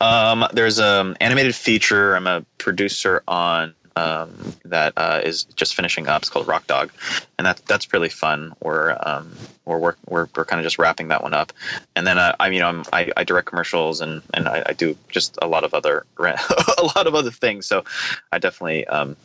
Um, 0.00 0.44
there's 0.52 0.78
an 0.80 1.16
animated 1.20 1.54
feature. 1.54 2.16
I'm 2.16 2.26
a 2.26 2.44
producer 2.58 3.22
on 3.28 3.74
um, 3.96 4.54
that 4.64 4.92
uh, 4.96 5.20
is 5.22 5.44
just 5.44 5.74
finishing 5.74 6.08
up. 6.08 6.22
It's 6.22 6.30
called 6.30 6.48
Rock 6.48 6.66
Dog, 6.66 6.90
and 7.38 7.46
that's 7.46 7.60
that's 7.62 7.92
really 7.92 8.08
fun. 8.08 8.54
We're 8.60 8.96
um, 9.00 9.32
we're 9.64 9.78
we're 9.78 9.94
we're, 10.08 10.44
kind 10.44 10.60
of 10.60 10.64
just 10.64 10.78
wrapping 10.78 11.08
that 11.08 11.22
one 11.22 11.34
up, 11.34 11.52
and 11.94 12.06
then 12.06 12.18
uh, 12.18 12.34
I 12.40 12.50
know 12.50 12.68
I'm, 12.68 12.84
I, 12.92 13.10
I 13.16 13.24
direct 13.24 13.46
commercials 13.46 14.00
and 14.00 14.22
and 14.32 14.48
I, 14.48 14.62
I, 14.66 14.72
do 14.72 14.96
just 15.08 15.38
a 15.40 15.46
lot 15.46 15.64
of 15.64 15.74
other 15.74 16.06
a 16.18 16.84
lot 16.96 17.06
of 17.06 17.14
other 17.14 17.30
things. 17.30 17.66
So 17.66 17.84
I 18.32 18.38
definitely 18.38 18.86
um, 18.86 19.16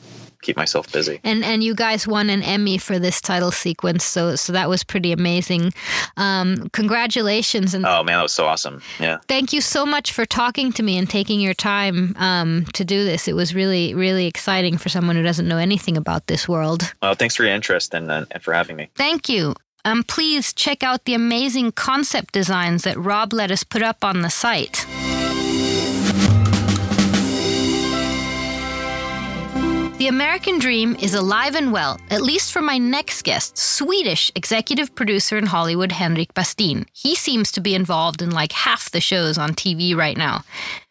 keep 0.42 0.58
myself 0.58 0.92
busy. 0.92 1.20
And 1.24 1.44
and 1.44 1.64
you 1.64 1.76
guys 1.76 2.08
won 2.08 2.30
an 2.30 2.44
Emmy 2.44 2.78
for 2.78 3.00
this 3.00 3.22
title 3.22 3.52
sequence, 3.52 4.04
so 4.04 4.36
so 4.36 4.54
that 4.54 4.70
was 4.70 4.84
pretty 4.84 5.12
amazing. 5.12 5.74
Um, 6.18 6.70
congratulations! 6.74 7.74
And 7.74 7.86
oh 7.86 8.04
man, 8.04 8.18
that 8.18 8.24
was 8.24 8.34
so 8.34 8.46
awesome! 8.46 8.82
Yeah. 9.00 9.20
Thank 9.28 9.54
you 9.54 9.62
so 9.62 9.86
much 9.86 10.12
for 10.12 10.26
talking 10.26 10.72
to 10.74 10.84
me 10.84 10.98
and 10.98 11.10
taking 11.10 11.40
your 11.40 11.54
time 11.54 12.16
um, 12.18 12.66
to 12.74 12.86
do 12.86 13.04
this. 13.04 13.28
It 13.28 13.34
was 13.36 13.54
really 13.54 13.94
really 13.94 14.26
exciting 14.26 14.78
for 14.78 14.90
someone 14.90 15.16
who 15.16 15.24
doesn't 15.24 15.48
know 15.48 15.58
anything 15.58 15.98
about 15.98 16.28
this 16.28 16.48
world. 16.48 16.94
Well, 17.02 17.16
thanks 17.16 17.36
for 17.36 17.44
your 17.44 17.54
interest 17.54 17.94
and 17.94 18.10
uh, 18.12 18.26
and 18.32 18.44
for 18.44 18.54
having 18.54 18.76
me. 18.76 18.90
Thank 18.96 19.30
you. 19.30 19.56
Um, 19.86 20.04
please 20.04 20.54
check 20.54 20.84
out 20.84 21.06
the 21.06 21.14
amazing 21.14 21.72
concept 21.72 22.34
designs 22.34 22.84
that 22.84 22.98
Rob 22.98 23.32
let 23.32 23.50
us 23.50 23.64
put 23.64 23.82
up 23.82 24.04
on 24.04 24.22
the 24.22 24.30
site. 24.30 24.86
The 30.00 30.08
American 30.08 30.60
Dream 30.60 30.96
is 31.02 31.14
alive 31.14 31.56
and 31.56 31.74
well, 31.74 32.00
at 32.10 32.22
least 32.22 32.54
for 32.54 32.62
my 32.62 32.78
next 32.78 33.22
guest, 33.24 33.58
Swedish 33.58 34.32
executive 34.34 34.96
producer 34.96 35.38
in 35.38 35.46
Hollywood, 35.46 35.92
Henrik 35.92 36.34
Bastin. 36.34 36.88
He 36.94 37.16
seems 37.16 37.52
to 37.52 37.60
be 37.60 37.76
involved 37.76 38.22
in 38.22 38.32
like 38.32 38.54
half 38.54 38.92
the 38.92 39.02
shows 39.02 39.38
on 39.38 39.50
TV 39.50 39.94
right 39.94 40.16
now. 40.16 40.46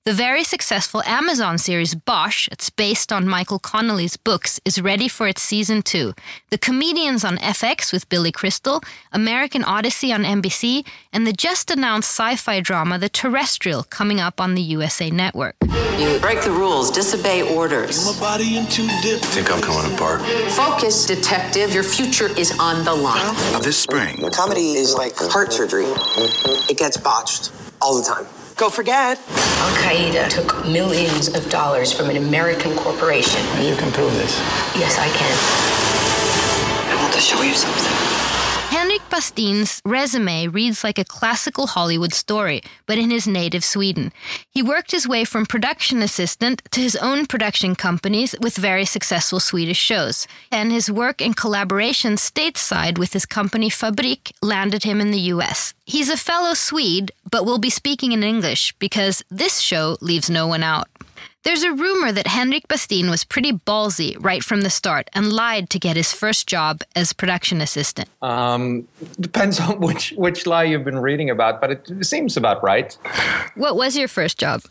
The 0.09 0.15
very 0.15 0.43
successful 0.43 1.03
Amazon 1.03 1.59
series 1.59 1.95
Bosch, 1.95 2.49
it's 2.51 2.71
based 2.71 3.13
on 3.13 3.29
Michael 3.29 3.59
Connelly's 3.59 4.17
books, 4.17 4.59
is 4.65 4.81
ready 4.81 5.07
for 5.07 5.29
its 5.29 5.43
season 5.43 5.83
two. 5.83 6.15
The 6.49 6.57
Comedians 6.57 7.27
on 7.27 7.37
FX 7.37 7.93
with 7.93 8.09
Billy 8.09 8.33
Crystal, 8.33 8.81
American 9.13 9.63
Odyssey 9.63 10.11
on 10.11 10.25
NBC, 10.25 10.87
and 11.13 11.27
the 11.27 11.35
just 11.35 11.71
announced 11.71 12.09
sci 12.09 12.37
fi 12.37 12.61
drama 12.61 12.99
The 12.99 13.11
Terrestrial 13.11 13.83
coming 13.83 14.19
up 14.19 14.41
on 14.41 14.55
the 14.55 14.63
USA 14.63 15.11
Network. 15.11 15.57
You 15.99 16.19
break 16.21 16.41
the 16.41 16.53
rules, 16.53 16.91
disobey 16.91 17.43
orders. 17.55 18.11
Think 18.11 19.53
I'm 19.53 19.61
coming 19.61 19.93
apart? 19.95 20.23
Focus, 20.53 21.05
detective. 21.05 21.75
Your 21.75 21.85
future 21.85 22.31
is 22.39 22.59
on 22.59 22.83
the 22.87 22.95
line. 22.95 23.35
Now, 23.53 23.59
this 23.59 23.77
spring. 23.77 24.17
Comedy 24.33 24.73
is 24.73 24.95
like 24.95 25.15
heart 25.17 25.53
surgery, 25.53 25.85
it 25.85 26.79
gets 26.79 26.97
botched 26.97 27.53
all 27.83 27.95
the 28.01 28.03
time. 28.03 28.25
Go 28.59 28.69
forget. 28.71 29.21
Al 29.29 29.71
Qaeda 29.77 30.29
took 30.29 30.67
millions 30.67 31.33
of 31.33 31.49
dollars 31.49 31.93
from 31.93 32.11
an 32.11 32.17
American 32.17 32.75
corporation. 32.75 33.41
You 33.63 33.77
can 33.77 33.93
prove 33.93 34.13
this. 34.15 34.37
Yes, 34.75 34.99
I 34.99 35.09
can. 35.11 35.39
I 36.91 37.01
want 37.01 37.15
to 37.15 37.21
show 37.21 37.41
you 37.43 37.55
something. 37.55 38.18
Henrik 39.09 39.25
Bastin's 39.25 39.81
resume 39.87 40.49
reads 40.49 40.85
like 40.85 40.99
a 40.99 41.05
classical 41.05 41.67
Hollywood 41.67 42.13
story, 42.13 42.61
but 42.87 42.99
in 42.99 43.11
his 43.11 43.27
native 43.27 43.65
Sweden. 43.65 44.13
He 44.51 44.63
worked 44.63 44.91
his 44.91 45.09
way 45.09 45.25
from 45.25 45.47
production 45.47 46.03
assistant 46.03 46.61
to 46.73 46.81
his 46.81 46.95
own 46.97 47.27
production 47.27 47.75
companies 47.75 48.35
with 48.41 48.57
very 48.57 48.85
successful 48.85 49.41
Swedish 49.41 49.79
shows. 49.79 50.27
And 50.53 50.71
his 50.71 50.91
work 50.91 51.23
in 51.23 51.33
collaboration 51.33 52.17
stateside 52.17 52.99
with 52.99 53.15
his 53.15 53.25
company 53.25 53.71
Fabrik 53.71 54.33
landed 54.43 54.85
him 54.85 55.01
in 55.01 55.11
the 55.11 55.33
US. 55.33 55.73
He's 55.87 56.11
a 56.11 56.17
fellow 56.17 56.53
Swede, 56.53 57.13
but 57.31 57.47
will 57.47 57.59
be 57.59 57.71
speaking 57.71 58.13
in 58.13 58.23
English 58.23 58.75
because 58.79 59.25
this 59.31 59.61
show 59.61 59.97
leaves 60.03 60.29
no 60.29 60.47
one 60.47 60.63
out. 60.63 60.89
There's 61.45 61.63
a 61.63 61.73
rumor 61.73 62.13
that 62.13 62.27
Henrik 62.27 62.67
Bastin 62.69 63.09
was 63.09 63.25
pretty 63.25 63.53
ballsy 63.53 64.17
right 64.19 64.43
from 64.43 64.63
the 64.63 64.71
start 64.71 65.09
and 65.15 65.33
lied 65.33 65.71
to 65.71 65.79
get 65.79 65.97
his 65.97 66.13
first 66.13 66.47
job 66.47 66.83
as 66.97 67.13
production 67.13 67.61
assistant. 67.61 68.09
Um, 68.23 68.89
depends 69.21 69.61
on 69.61 69.81
which 69.81 70.13
which 70.17 70.47
lie 70.47 70.65
you've 70.65 70.85
been 70.85 70.99
reading 70.99 71.31
about, 71.31 71.61
but 71.61 71.71
it 71.71 72.05
seems 72.05 72.37
about 72.37 72.63
right. 72.63 72.97
What 73.55 73.77
was 73.77 73.97
your 73.97 74.09
first 74.09 74.39
job? 74.39 74.63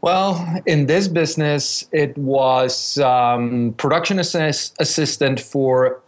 Well, 0.00 0.62
in 0.66 0.86
this 0.86 1.08
business, 1.08 1.88
it 1.92 2.16
was 2.18 2.98
um, 2.98 3.74
production 3.78 4.18
assist- 4.18 4.76
assistant 4.78 5.40
for 5.40 6.00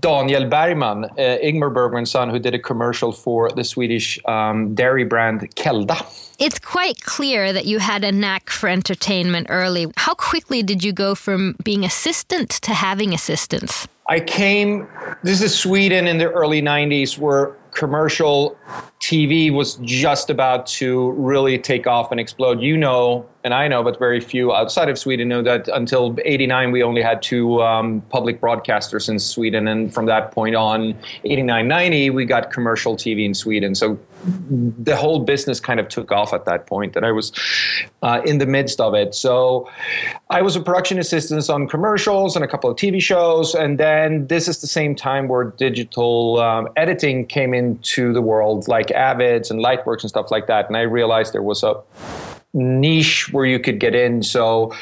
Daniel 0.00 0.48
Bergman, 0.48 1.04
uh, 1.04 1.38
Ingmar 1.42 1.72
Bergman's 1.72 2.10
son, 2.10 2.30
who 2.30 2.38
did 2.38 2.54
a 2.54 2.58
commercial 2.58 3.12
for 3.12 3.50
the 3.50 3.64
Swedish 3.64 4.18
um, 4.26 4.74
dairy 4.74 5.04
brand 5.04 5.54
Kelda. 5.56 5.96
It's 6.38 6.58
quite 6.58 7.00
clear 7.02 7.52
that 7.52 7.66
you 7.66 7.78
had 7.78 8.04
a 8.04 8.12
knack 8.12 8.48
for 8.48 8.68
entertainment 8.68 9.48
early. 9.50 9.86
How 9.96 10.14
quickly 10.14 10.62
did 10.62 10.84
you 10.84 10.92
go 10.92 11.14
from 11.14 11.56
being 11.64 11.84
assistant 11.84 12.50
to 12.50 12.72
having 12.72 13.12
assistants? 13.12 13.88
I 14.08 14.20
came, 14.20 14.88
this 15.22 15.42
is 15.42 15.58
Sweden 15.58 16.06
in 16.06 16.16
the 16.16 16.30
early 16.30 16.62
90s, 16.62 17.18
where 17.18 17.56
commercial 17.72 18.56
TV 19.00 19.52
was 19.52 19.76
just 19.82 20.30
about 20.30 20.66
to 20.66 21.10
really 21.12 21.58
take 21.58 21.86
off 21.86 22.10
and 22.10 22.18
explode. 22.18 22.60
You 22.60 22.76
know, 22.78 23.26
and 23.44 23.54
I 23.54 23.68
know, 23.68 23.82
but 23.84 23.98
very 23.98 24.20
few 24.20 24.52
outside 24.52 24.88
of 24.88 24.98
Sweden 24.98 25.28
know 25.28 25.42
that 25.42 25.68
until 25.68 26.16
89, 26.24 26.72
we 26.72 26.82
only 26.82 27.02
had 27.02 27.22
two 27.22 27.62
um, 27.62 28.00
public 28.10 28.40
broadcasters 28.40 29.08
in 29.08 29.18
Sweden. 29.18 29.68
And 29.68 29.94
from 29.94 30.06
that 30.06 30.32
point 30.32 30.56
on, 30.56 30.98
89, 31.24 31.68
90, 31.68 32.10
we 32.10 32.24
got 32.24 32.50
commercial 32.50 32.96
TV 32.96 33.24
in 33.24 33.34
Sweden. 33.34 33.76
So 33.76 33.98
the 34.24 34.96
whole 34.96 35.20
business 35.20 35.60
kind 35.60 35.78
of 35.78 35.88
took 35.88 36.10
off 36.10 36.32
at 36.32 36.44
that 36.46 36.66
point, 36.66 36.96
and 36.96 37.06
I 37.06 37.12
was 37.12 37.32
uh, 38.02 38.20
in 38.24 38.38
the 38.38 38.46
midst 38.46 38.80
of 38.80 38.92
it. 38.94 39.14
So 39.14 39.70
I 40.30 40.42
was 40.42 40.56
a 40.56 40.60
production 40.60 40.98
assistant 40.98 41.48
on 41.48 41.68
commercials 41.68 42.34
and 42.34 42.44
a 42.44 42.48
couple 42.48 42.68
of 42.68 42.76
TV 42.76 43.00
shows. 43.00 43.54
And 43.54 43.78
then 43.78 44.26
this 44.26 44.48
is 44.48 44.60
the 44.60 44.66
same 44.66 44.96
time 44.96 45.28
where 45.28 45.44
digital 45.44 46.40
um, 46.40 46.68
editing 46.76 47.26
came 47.26 47.54
into 47.54 48.12
the 48.12 48.22
world, 48.22 48.66
like 48.66 48.88
Avids 48.88 49.50
and 49.50 49.60
Lightworks 49.60 50.00
and 50.00 50.08
stuff 50.08 50.32
like 50.32 50.48
that. 50.48 50.66
And 50.66 50.76
I 50.76 50.82
realized 50.82 51.32
there 51.32 51.42
was 51.42 51.62
a 51.62 51.80
niche 52.54 53.32
where 53.32 53.46
you 53.46 53.58
could 53.58 53.78
get 53.78 53.94
in. 53.94 54.22
So, 54.22 54.74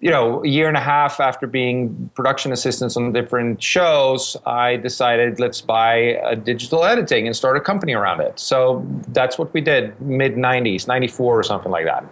you 0.00 0.10
know, 0.10 0.44
a 0.44 0.48
year 0.48 0.68
and 0.68 0.76
a 0.76 0.80
half 0.80 1.20
after 1.20 1.46
being 1.46 2.10
production 2.14 2.52
assistants 2.52 2.96
on 2.96 3.12
different 3.12 3.62
shows, 3.62 4.36
I 4.46 4.76
decided 4.76 5.40
let's 5.40 5.60
buy 5.60 5.94
a 5.94 6.36
digital 6.36 6.84
editing 6.84 7.26
and 7.26 7.34
start 7.34 7.56
a 7.56 7.60
company 7.60 7.94
around 7.94 8.20
it. 8.20 8.38
So 8.38 8.84
that's 9.08 9.38
what 9.38 9.52
we 9.54 9.60
did 9.60 9.98
mid 10.00 10.34
90s, 10.34 10.86
94 10.86 11.38
or 11.38 11.42
something 11.42 11.72
like 11.72 11.86
that. 11.86 12.04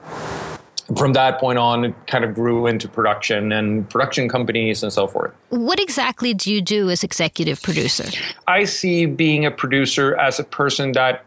From 0.97 1.13
that 1.15 1.39
point 1.39 1.59
on, 1.59 1.85
it 1.87 1.95
kind 2.07 2.25
of 2.25 2.35
grew 2.35 2.67
into 2.67 2.89
production 2.89 3.53
and 3.53 3.89
production 3.89 4.29
companies 4.29 4.83
and 4.83 4.93
so 4.93 5.07
forth. 5.07 5.33
What 5.49 5.81
exactly 5.81 6.35
do 6.35 6.53
you 6.53 6.61
do 6.61 6.91
as 6.91 7.03
executive 7.03 7.63
producer? 7.63 8.05
I 8.47 8.65
see 8.65 9.07
being 9.07 9.47
a 9.47 9.51
producer 9.51 10.17
as 10.17 10.39
a 10.39 10.45
person 10.45 10.93
that 10.93 11.25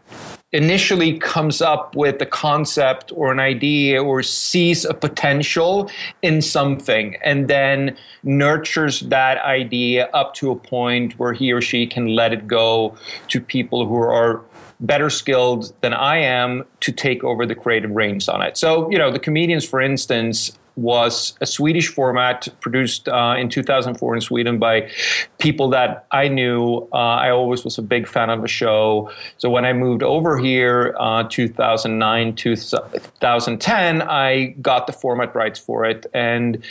initially 0.52 1.18
comes 1.18 1.60
up 1.60 1.96
with 1.96 2.22
a 2.22 2.26
concept 2.26 3.12
or 3.14 3.32
an 3.32 3.40
idea 3.40 4.02
or 4.02 4.22
sees 4.22 4.84
a 4.84 4.94
potential 4.94 5.90
in 6.22 6.40
something 6.40 7.16
and 7.24 7.48
then 7.48 7.96
nurtures 8.22 9.00
that 9.00 9.38
idea 9.38 10.08
up 10.14 10.34
to 10.34 10.50
a 10.50 10.56
point 10.56 11.18
where 11.18 11.32
he 11.32 11.50
or 11.50 11.60
she 11.60 11.86
can 11.86 12.14
let 12.14 12.32
it 12.32 12.46
go 12.46 12.96
to 13.26 13.40
people 13.40 13.86
who 13.86 13.96
are 13.96 14.40
better 14.78 15.10
skilled 15.10 15.72
than 15.80 15.92
I 15.92 16.18
am 16.18 16.64
to 16.80 16.92
take 16.92 17.24
over 17.24 17.44
the 17.44 17.54
creative 17.54 17.90
reins 17.90 18.28
on 18.28 18.42
it. 18.42 18.56
So, 18.56 18.90
you 18.90 18.98
know, 18.98 19.10
the 19.10 19.18
comedians, 19.18 19.64
for 19.66 19.80
instance, 19.80 20.56
was 20.76 21.34
a 21.40 21.46
Swedish 21.46 21.88
format 21.88 22.48
produced 22.60 23.08
uh, 23.08 23.34
in 23.38 23.48
2004 23.48 24.14
in 24.14 24.20
Sweden 24.20 24.58
by 24.58 24.90
people 25.38 25.70
that 25.70 26.06
I 26.10 26.28
knew. 26.28 26.86
Uh, 26.92 26.96
I 26.96 27.30
always 27.30 27.64
was 27.64 27.78
a 27.78 27.82
big 27.82 28.06
fan 28.06 28.28
of 28.28 28.42
the 28.42 28.48
show. 28.48 29.10
So 29.38 29.48
when 29.48 29.64
I 29.64 29.72
moved 29.72 30.02
over 30.02 30.38
here, 30.38 30.94
uh, 31.00 31.24
2009, 31.24 32.34
2010, 32.34 34.02
I 34.02 34.46
got 34.60 34.86
the 34.86 34.92
format 34.92 35.34
rights 35.34 35.58
for 35.58 35.86
it 35.86 36.06
and 36.12 36.62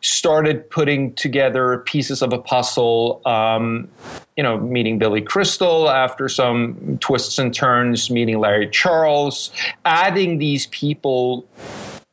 started 0.00 0.70
putting 0.70 1.14
together 1.14 1.78
pieces 1.78 2.22
of 2.22 2.32
a 2.32 2.38
puzzle. 2.38 3.20
Um, 3.26 3.88
you 4.36 4.44
know, 4.44 4.56
meeting 4.56 4.98
Billy 5.00 5.20
Crystal 5.20 5.90
after 5.90 6.28
some 6.28 6.96
twists 7.00 7.40
and 7.40 7.52
turns, 7.52 8.08
meeting 8.08 8.38
Larry 8.38 8.70
Charles, 8.70 9.50
adding 9.84 10.38
these 10.38 10.68
people 10.68 11.44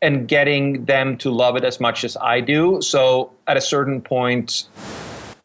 and 0.02 0.28
getting 0.28 0.86
them 0.86 1.18
to 1.18 1.32
love 1.32 1.56
it 1.56 1.64
as 1.64 1.80
much 1.80 2.04
as 2.04 2.18
I 2.18 2.42
do. 2.42 2.82
So 2.82 3.32
at 3.48 3.58
a 3.58 3.62
certain 3.62 4.02
point, 4.02 4.68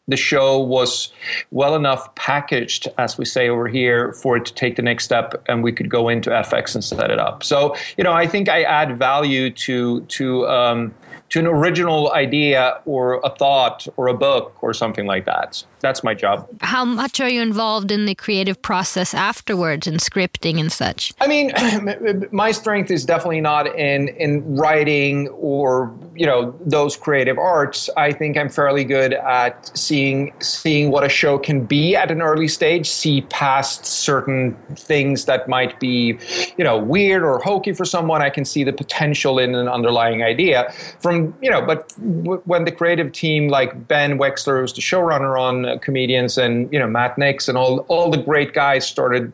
the 0.07 0.17
show 0.17 0.59
was 0.59 1.11
well 1.51 1.75
enough 1.75 2.13
packaged, 2.15 2.87
as 2.97 3.17
we 3.17 3.25
say 3.25 3.49
over 3.49 3.67
here, 3.67 4.13
for 4.13 4.37
it 4.37 4.45
to 4.45 4.53
take 4.53 4.75
the 4.75 4.81
next 4.81 5.05
step, 5.05 5.41
and 5.47 5.63
we 5.63 5.71
could 5.71 5.89
go 5.89 6.09
into 6.09 6.29
FX 6.29 6.75
and 6.75 6.83
set 6.83 7.09
it 7.09 7.19
up. 7.19 7.43
So, 7.43 7.75
you 7.97 8.03
know, 8.03 8.11
I 8.11 8.27
think 8.27 8.49
I 8.49 8.63
add 8.63 8.97
value 8.97 9.49
to 9.51 10.01
to 10.01 10.47
um, 10.47 10.93
to 11.29 11.39
an 11.39 11.47
original 11.47 12.11
idea 12.11 12.81
or 12.85 13.21
a 13.23 13.29
thought 13.29 13.87
or 13.95 14.07
a 14.07 14.13
book 14.13 14.55
or 14.61 14.73
something 14.73 15.05
like 15.05 15.25
that. 15.25 15.63
That's 15.81 16.03
my 16.03 16.13
job. 16.13 16.47
How 16.61 16.85
much 16.85 17.19
are 17.19 17.29
you 17.29 17.41
involved 17.41 17.91
in 17.91 18.05
the 18.05 18.15
creative 18.15 18.61
process 18.61 19.13
afterwards 19.13 19.87
and 19.87 19.99
scripting 19.99 20.59
and 20.59 20.71
such? 20.71 21.13
I 21.19 21.27
mean, 21.27 21.51
my 22.31 22.51
strength 22.51 22.91
is 22.91 23.05
definitely 23.05 23.41
not 23.41 23.67
in 23.75 24.09
in 24.09 24.55
writing 24.55 25.27
or 25.29 25.93
you 26.15 26.25
know 26.25 26.55
those 26.65 26.95
creative 26.95 27.37
arts. 27.37 27.89
I 27.97 28.11
think 28.11 28.37
I'm 28.37 28.49
fairly 28.49 28.83
good 28.83 29.13
at 29.13 29.75
seeing 29.77 30.33
seeing 30.39 30.91
what 30.91 31.03
a 31.03 31.09
show 31.09 31.37
can 31.37 31.65
be 31.65 31.95
at 31.95 32.11
an 32.11 32.21
early 32.21 32.47
stage, 32.47 32.89
see 32.89 33.21
past 33.23 33.85
certain 33.85 34.55
things 34.75 35.25
that 35.25 35.47
might 35.47 35.79
be 35.79 36.17
you 36.57 36.63
know 36.63 36.77
weird 36.77 37.23
or 37.23 37.39
hokey 37.39 37.73
for 37.73 37.85
someone. 37.85 38.21
I 38.21 38.29
can 38.29 38.45
see 38.45 38.63
the 38.63 38.73
potential 38.73 39.39
in 39.39 39.55
an 39.55 39.67
underlying 39.67 40.21
idea 40.21 40.71
from 40.99 41.33
you 41.41 41.49
know. 41.49 41.61
But 41.61 41.89
w- 41.97 42.41
when 42.45 42.65
the 42.65 42.71
creative 42.71 43.11
team 43.11 43.47
like 43.47 43.87
Ben 43.87 44.19
Wexler, 44.19 44.61
who's 44.61 44.73
the 44.73 44.81
showrunner 44.81 45.39
on 45.39 45.70
comedians 45.79 46.37
and 46.37 46.71
you 46.71 46.79
know 46.79 46.87
Matt 46.87 47.17
Nix 47.17 47.47
and 47.47 47.57
all 47.57 47.79
all 47.87 48.09
the 48.09 48.17
great 48.17 48.53
guys 48.53 48.87
started 48.87 49.31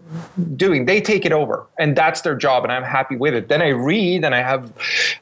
doing. 0.55 0.85
They 0.85 1.01
take 1.01 1.25
it 1.25 1.31
over, 1.31 1.65
and 1.79 1.95
that's 1.95 2.21
their 2.21 2.35
job, 2.35 2.63
and 2.63 2.71
I'm 2.71 2.83
happy 2.83 3.15
with 3.15 3.33
it. 3.33 3.47
Then 3.47 3.61
I 3.61 3.69
read 3.69 4.23
and 4.23 4.35
I 4.35 4.41
have 4.41 4.71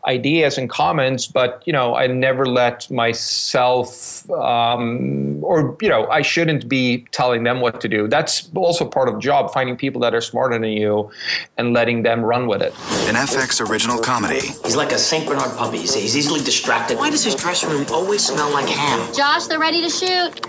ideas 0.07 0.57
and 0.57 0.69
comments, 0.69 1.27
but 1.27 1.62
you 1.65 1.74
know 1.74 1.95
I 1.95 2.07
never 2.07 2.45
let 2.45 2.89
myself 2.91 4.29
um, 4.31 5.43
or 5.43 5.77
you 5.81 5.89
know 5.89 6.07
I 6.07 6.21
shouldn't 6.21 6.67
be 6.67 7.05
telling 7.12 7.43
them 7.43 7.62
what 7.62 7.81
to 7.81 7.88
do. 7.88 8.07
That's 8.07 8.50
also 8.55 8.85
part 8.85 9.07
of 9.07 9.15
the 9.15 9.21
job, 9.21 9.51
finding 9.53 9.75
people 9.75 10.01
that 10.01 10.13
are 10.13 10.21
smarter 10.21 10.57
than 10.57 10.71
you 10.71 11.12
and 11.57 11.74
letting 11.74 12.03
them 12.03 12.21
run 12.21 12.47
with 12.47 12.62
it. 12.62 12.74
An 13.09 13.15
FX 13.15 13.67
original 13.67 14.00
comedy. 14.00 14.41
He's 14.63 14.75
like 14.75 14.91
a 14.91 15.00
St. 15.00 15.27
Bernard 15.27 15.55
puppy. 15.57 15.77
He's, 15.79 15.93
he's 15.93 16.17
easily 16.17 16.41
distracted. 16.41 16.97
Why 16.97 17.09
does 17.09 17.24
his 17.24 17.35
dressing 17.35 17.69
room 17.69 17.85
always 17.91 18.25
smell 18.25 18.51
like 18.51 18.67
ham? 18.67 19.13
Josh, 19.13 19.45
they're 19.45 19.59
ready 19.59 19.81
to 19.81 19.89
shoot. 19.89 20.45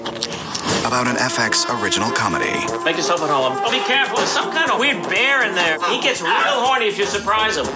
About 0.87 1.09
an 1.09 1.17
FX 1.17 1.67
original 1.83 2.11
comedy. 2.13 2.53
Make 2.85 2.97
yourself 2.97 3.21
at 3.23 3.31
home. 3.31 3.59
Oh, 3.65 3.71
be 3.71 3.79
careful. 3.81 4.19
There's 4.19 4.31
some 4.31 4.53
kind 4.53 4.71
of 4.71 4.79
weird 4.79 5.03
bear 5.09 5.45
in 5.45 5.55
there. 5.55 5.79
He 5.91 6.01
gets 6.01 6.23
real 6.23 6.33
horny 6.33 6.87
if 6.87 6.97
you 6.97 7.07
surprise 7.07 7.57
him. 7.57 7.67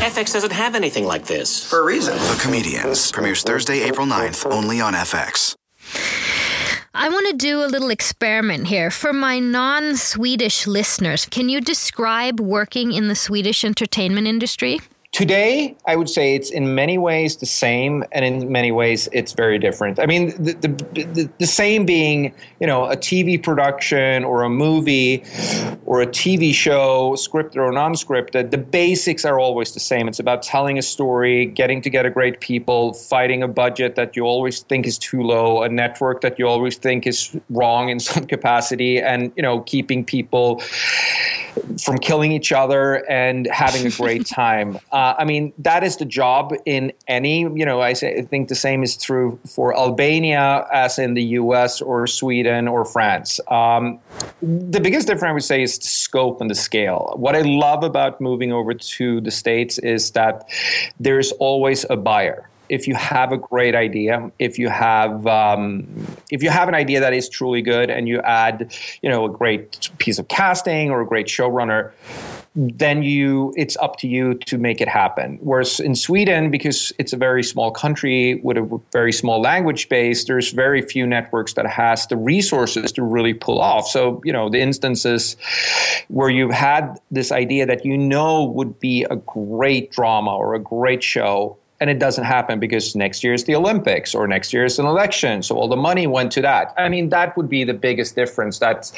FX 0.00 0.32
doesn't 0.32 0.52
have 0.52 0.74
anything 0.74 1.04
like 1.04 1.26
this. 1.26 1.62
For 1.62 1.80
a 1.80 1.84
reason. 1.84 2.14
The 2.14 2.40
Comedians 2.42 3.12
premieres 3.12 3.42
Thursday, 3.42 3.82
April 3.82 4.06
9th, 4.06 4.50
only 4.50 4.80
on 4.80 4.94
FX. 4.94 5.54
I 6.94 7.10
want 7.10 7.28
to 7.28 7.36
do 7.36 7.62
a 7.62 7.66
little 7.68 7.90
experiment 7.90 8.66
here. 8.66 8.90
For 8.90 9.12
my 9.12 9.40
non 9.40 9.96
Swedish 9.96 10.66
listeners, 10.66 11.26
can 11.26 11.50
you 11.50 11.60
describe 11.60 12.40
working 12.40 12.92
in 12.92 13.08
the 13.08 13.14
Swedish 13.14 13.62
entertainment 13.62 14.26
industry? 14.26 14.80
Today, 15.20 15.76
I 15.84 15.96
would 15.96 16.08
say 16.08 16.34
it's 16.34 16.48
in 16.48 16.74
many 16.74 16.96
ways 16.96 17.36
the 17.36 17.44
same, 17.44 18.04
and 18.10 18.24
in 18.24 18.50
many 18.50 18.72
ways 18.72 19.06
it's 19.12 19.34
very 19.34 19.58
different. 19.58 19.98
I 20.00 20.06
mean, 20.06 20.28
the, 20.42 20.54
the, 20.54 20.68
the, 20.94 21.30
the, 21.36 21.46
same 21.46 21.84
being, 21.84 22.32
you 22.58 22.66
know, 22.66 22.86
a 22.86 22.96
TV 22.96 23.42
production 23.42 24.24
or 24.24 24.44
a 24.44 24.48
movie 24.48 25.22
or 25.84 26.00
a 26.00 26.06
TV 26.06 26.54
show, 26.54 27.12
scripted 27.16 27.56
or 27.56 27.70
non-scripted. 27.70 28.50
The 28.50 28.56
basics 28.56 29.26
are 29.26 29.38
always 29.38 29.74
the 29.74 29.80
same. 29.80 30.08
It's 30.08 30.20
about 30.20 30.42
telling 30.42 30.78
a 30.78 30.82
story, 30.82 31.44
getting 31.44 31.82
together 31.82 32.08
great 32.08 32.40
people, 32.40 32.94
fighting 32.94 33.42
a 33.42 33.48
budget 33.48 33.96
that 33.96 34.16
you 34.16 34.22
always 34.22 34.60
think 34.60 34.86
is 34.86 34.96
too 34.96 35.20
low, 35.20 35.62
a 35.62 35.68
network 35.68 36.22
that 36.22 36.38
you 36.38 36.48
always 36.48 36.78
think 36.78 37.06
is 37.06 37.36
wrong 37.50 37.90
in 37.90 38.00
some 38.10 38.26
capacity, 38.26 38.98
and 38.98 39.32
you 39.36 39.42
know, 39.42 39.60
keeping 39.60 40.02
people 40.02 40.62
from 41.82 41.98
killing 41.98 42.32
each 42.32 42.52
other 42.52 43.08
and 43.10 43.46
having 43.48 43.86
a 43.86 43.90
great 43.90 44.26
time. 44.42 44.78
Uh, 44.92 45.09
Uh, 45.10 45.14
I 45.18 45.24
mean, 45.24 45.52
that 45.58 45.82
is 45.82 45.96
the 45.96 46.04
job 46.04 46.54
in 46.64 46.92
any, 47.08 47.40
you 47.40 47.64
know, 47.64 47.80
I, 47.80 47.94
say, 47.94 48.18
I 48.18 48.22
think 48.22 48.48
the 48.48 48.54
same 48.54 48.82
is 48.82 48.96
true 48.96 49.38
for 49.48 49.76
Albania 49.76 50.66
as 50.72 50.98
in 50.98 51.14
the 51.14 51.22
US 51.40 51.80
or 51.80 52.06
Sweden 52.06 52.68
or 52.68 52.84
France. 52.84 53.40
Um, 53.48 53.98
the 54.40 54.80
biggest 54.80 55.08
difference 55.08 55.30
I 55.30 55.32
would 55.32 55.44
say 55.44 55.62
is 55.62 55.78
the 55.78 55.86
scope 55.86 56.40
and 56.40 56.48
the 56.48 56.54
scale. 56.54 57.14
What 57.16 57.34
I 57.34 57.40
love 57.40 57.82
about 57.82 58.20
moving 58.20 58.52
over 58.52 58.72
to 58.72 59.20
the 59.20 59.30
States 59.30 59.78
is 59.78 60.12
that 60.12 60.48
there's 61.00 61.32
always 61.32 61.84
a 61.90 61.96
buyer 61.96 62.48
if 62.68 62.86
you 62.86 62.94
have 62.94 63.32
a 63.32 63.36
great 63.36 63.74
idea, 63.74 64.30
if 64.38 64.56
you 64.56 64.68
have 64.68 65.26
um, 65.26 66.06
if 66.30 66.40
you 66.40 66.50
have 66.50 66.68
an 66.68 66.74
idea 66.76 67.00
that 67.00 67.12
is 67.12 67.28
truly 67.28 67.62
good, 67.62 67.90
and 67.90 68.06
you 68.06 68.20
add, 68.20 68.72
you 69.02 69.10
know, 69.10 69.24
a 69.24 69.28
great 69.28 69.90
piece 69.98 70.20
of 70.20 70.28
casting 70.28 70.88
or 70.88 71.00
a 71.00 71.06
great 71.06 71.26
showrunner, 71.26 71.90
then 72.56 73.02
you 73.02 73.54
it's 73.56 73.76
up 73.76 73.96
to 73.98 74.08
you 74.08 74.34
to 74.34 74.58
make 74.58 74.80
it 74.80 74.88
happen. 74.88 75.38
Whereas 75.40 75.78
in 75.78 75.94
Sweden, 75.94 76.50
because 76.50 76.92
it's 76.98 77.12
a 77.12 77.16
very 77.16 77.44
small 77.44 77.70
country 77.70 78.40
with 78.42 78.56
a 78.56 78.80
very 78.92 79.12
small 79.12 79.40
language 79.40 79.88
base, 79.88 80.24
there's 80.24 80.50
very 80.50 80.82
few 80.82 81.06
networks 81.06 81.54
that 81.54 81.66
has 81.66 82.06
the 82.08 82.16
resources 82.16 82.90
to 82.92 83.02
really 83.02 83.34
pull 83.34 83.60
off. 83.60 83.86
So 83.86 84.20
you 84.24 84.32
know 84.32 84.48
the 84.48 84.60
instances 84.60 85.36
where 86.08 86.28
you've 86.28 86.50
had 86.50 86.98
this 87.10 87.30
idea 87.30 87.66
that 87.66 87.84
you 87.84 87.96
know 87.96 88.44
would 88.44 88.80
be 88.80 89.04
a 89.04 89.16
great 89.16 89.92
drama 89.92 90.36
or 90.36 90.54
a 90.54 90.60
great 90.60 91.04
show 91.04 91.56
and 91.80 91.88
it 91.88 91.98
doesn't 91.98 92.24
happen 92.24 92.60
because 92.60 92.94
next 92.94 93.24
year 93.24 93.32
is 93.32 93.44
the 93.44 93.54
Olympics 93.54 94.14
or 94.14 94.28
next 94.28 94.52
year 94.52 94.66
is 94.66 94.78
an 94.78 94.84
election, 94.84 95.42
so 95.42 95.56
all 95.56 95.66
the 95.66 95.76
money 95.76 96.06
went 96.06 96.30
to 96.32 96.42
that. 96.42 96.74
I 96.76 96.90
mean, 96.90 97.08
that 97.08 97.34
would 97.38 97.48
be 97.48 97.64
the 97.64 97.72
biggest 97.72 98.14
difference. 98.14 98.58
That's 98.58 98.92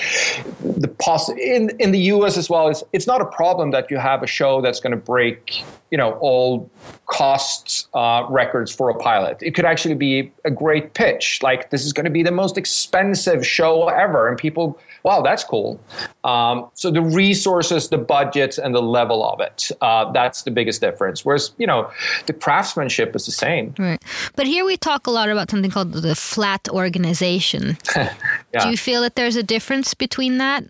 the 0.60 0.88
poss- 0.88 1.30
in 1.30 1.70
in 1.78 1.92
the 1.92 2.00
U.S. 2.14 2.36
as 2.36 2.50
well. 2.50 2.68
It's 2.68 2.82
it's 2.92 3.06
not 3.06 3.20
a 3.20 3.26
problem 3.26 3.70
that 3.70 3.90
you 3.90 3.98
have 3.98 4.22
a 4.24 4.26
show 4.26 4.60
that's 4.60 4.80
going 4.80 4.90
to 4.90 4.96
break, 4.96 5.62
you 5.92 5.98
know, 5.98 6.12
all 6.20 6.68
costs 7.06 7.86
uh, 7.94 8.26
records 8.28 8.74
for 8.74 8.90
a 8.90 8.94
pilot. 8.94 9.38
It 9.40 9.54
could 9.54 9.64
actually 9.64 9.94
be 9.94 10.32
a 10.44 10.50
great 10.50 10.94
pitch, 10.94 11.40
like 11.40 11.70
this 11.70 11.84
is 11.84 11.92
going 11.92 12.04
to 12.04 12.10
be 12.10 12.24
the 12.24 12.32
most 12.32 12.58
expensive 12.58 13.46
show 13.46 13.88
ever, 13.88 14.28
and 14.28 14.36
people 14.36 14.80
wow, 15.02 15.22
that's 15.22 15.44
cool. 15.44 15.80
Um, 16.24 16.68
so 16.74 16.90
the 16.90 17.02
resources, 17.02 17.88
the 17.88 17.98
budgets, 17.98 18.58
and 18.58 18.74
the 18.74 18.82
level 18.82 19.24
of 19.26 19.40
it, 19.40 19.70
uh, 19.80 20.10
that's 20.12 20.42
the 20.42 20.50
biggest 20.50 20.80
difference. 20.80 21.24
Whereas, 21.24 21.52
you 21.58 21.66
know, 21.66 21.90
the 22.26 22.32
craftsmanship 22.32 23.14
is 23.16 23.26
the 23.26 23.32
same. 23.32 23.74
Right. 23.78 24.02
But 24.36 24.46
here 24.46 24.64
we 24.64 24.76
talk 24.76 25.06
a 25.06 25.10
lot 25.10 25.28
about 25.28 25.50
something 25.50 25.70
called 25.70 25.92
the 25.92 26.14
flat 26.14 26.68
organization. 26.68 27.78
yeah. 27.96 28.14
Do 28.60 28.70
you 28.70 28.76
feel 28.76 29.02
that 29.02 29.16
there's 29.16 29.36
a 29.36 29.42
difference 29.42 29.94
between 29.94 30.38
that? 30.38 30.64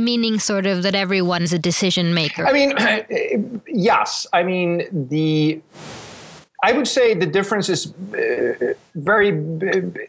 Meaning, 0.00 0.38
sort 0.38 0.64
of, 0.66 0.84
that 0.84 0.94
everyone's 0.94 1.52
a 1.52 1.58
decision 1.58 2.14
maker. 2.14 2.46
I 2.46 2.52
mean, 2.52 3.60
yes. 3.66 4.28
I 4.32 4.44
mean, 4.44 4.86
the 4.92 5.60
I 6.62 6.72
would 6.72 6.88
say 6.88 7.14
the 7.14 7.26
difference 7.26 7.68
is 7.68 7.94
uh, 8.12 8.74
very, 8.96 9.28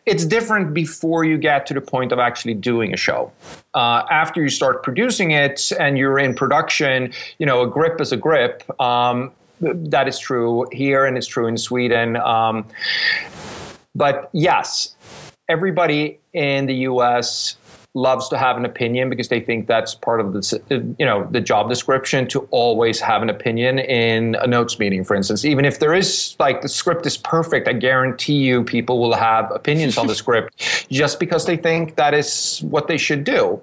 it's 0.05 0.25
different 0.25 0.73
before 0.73 1.23
you 1.23 1.37
get 1.37 1.67
to 1.67 1.75
the 1.75 1.81
point 1.81 2.11
of 2.11 2.17
actually 2.17 2.55
doing 2.55 2.91
a 2.91 2.97
show. 2.97 3.31
Uh, 3.75 4.03
after 4.09 4.41
you 4.41 4.49
start 4.49 4.81
producing 4.81 5.29
it 5.31 5.71
and 5.79 5.97
you're 5.97 6.17
in 6.17 6.33
production, 6.33 7.13
you 7.37 7.45
know, 7.45 7.61
a 7.61 7.67
grip 7.67 8.01
is 8.01 8.11
a 8.11 8.17
grip. 8.17 8.63
Um, 8.81 9.31
that 9.61 10.07
is 10.07 10.17
true 10.17 10.65
here 10.71 11.05
and 11.05 11.17
it's 11.17 11.27
true 11.27 11.45
in 11.45 11.57
Sweden. 11.57 12.17
Um, 12.17 12.65
but 13.93 14.29
yes, 14.33 14.95
everybody 15.49 16.19
in 16.33 16.65
the 16.65 16.75
US 16.75 17.57
loves 17.95 18.29
to 18.29 18.37
have 18.37 18.55
an 18.55 18.65
opinion 18.65 19.09
because 19.09 19.29
they 19.29 19.39
think 19.39 19.67
that's 19.67 19.95
part 19.95 20.21
of 20.21 20.33
the 20.33 20.95
you 20.99 21.05
know 21.05 21.27
the 21.31 21.41
job 21.41 21.67
description 21.67 22.27
to 22.27 22.41
always 22.51 22.99
have 22.99 23.23
an 23.23 23.29
opinion 23.29 23.79
in 23.79 24.35
a 24.35 24.47
notes 24.47 24.77
meeting 24.77 25.03
for 25.03 25.15
instance. 25.15 25.43
Even 25.43 25.65
if 25.65 25.79
there 25.79 25.93
is 25.93 26.35
like 26.39 26.61
the 26.61 26.69
script 26.69 27.05
is 27.05 27.17
perfect 27.17 27.67
i 27.67 27.73
guarantee 27.73 28.37
you 28.37 28.63
people 28.63 28.99
will 28.99 29.15
have 29.15 29.51
opinions 29.51 29.97
on 29.97 30.05
the 30.05 30.15
script 30.23 30.87
just 30.91 31.19
because 31.19 31.45
they 31.45 31.57
think 31.57 31.95
that 31.95 32.13
is 32.13 32.61
what 32.69 32.87
they 32.87 32.97
should 32.97 33.23
do. 33.23 33.59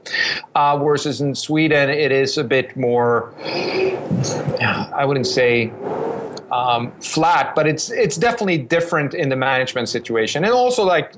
Uh, 0.55 0.77
whereas 0.79 1.21
in 1.21 1.35
sweden 1.35 1.89
it 1.89 2.11
is 2.11 2.37
a 2.37 2.45
bit 2.45 2.77
more 2.77 3.33
i 4.93 5.05
wouldn't 5.05 5.27
say 5.27 5.73
um, 6.53 6.93
flat, 7.01 7.55
but 7.55 7.67
it's 7.67 7.91
it's 7.91 8.17
definitely 8.17 8.59
different 8.59 9.15
in 9.15 9.29
the 9.29 9.37
management 9.37 9.89
situation, 9.89 10.45
and 10.45 10.53
also 10.53 10.85
like 10.85 11.13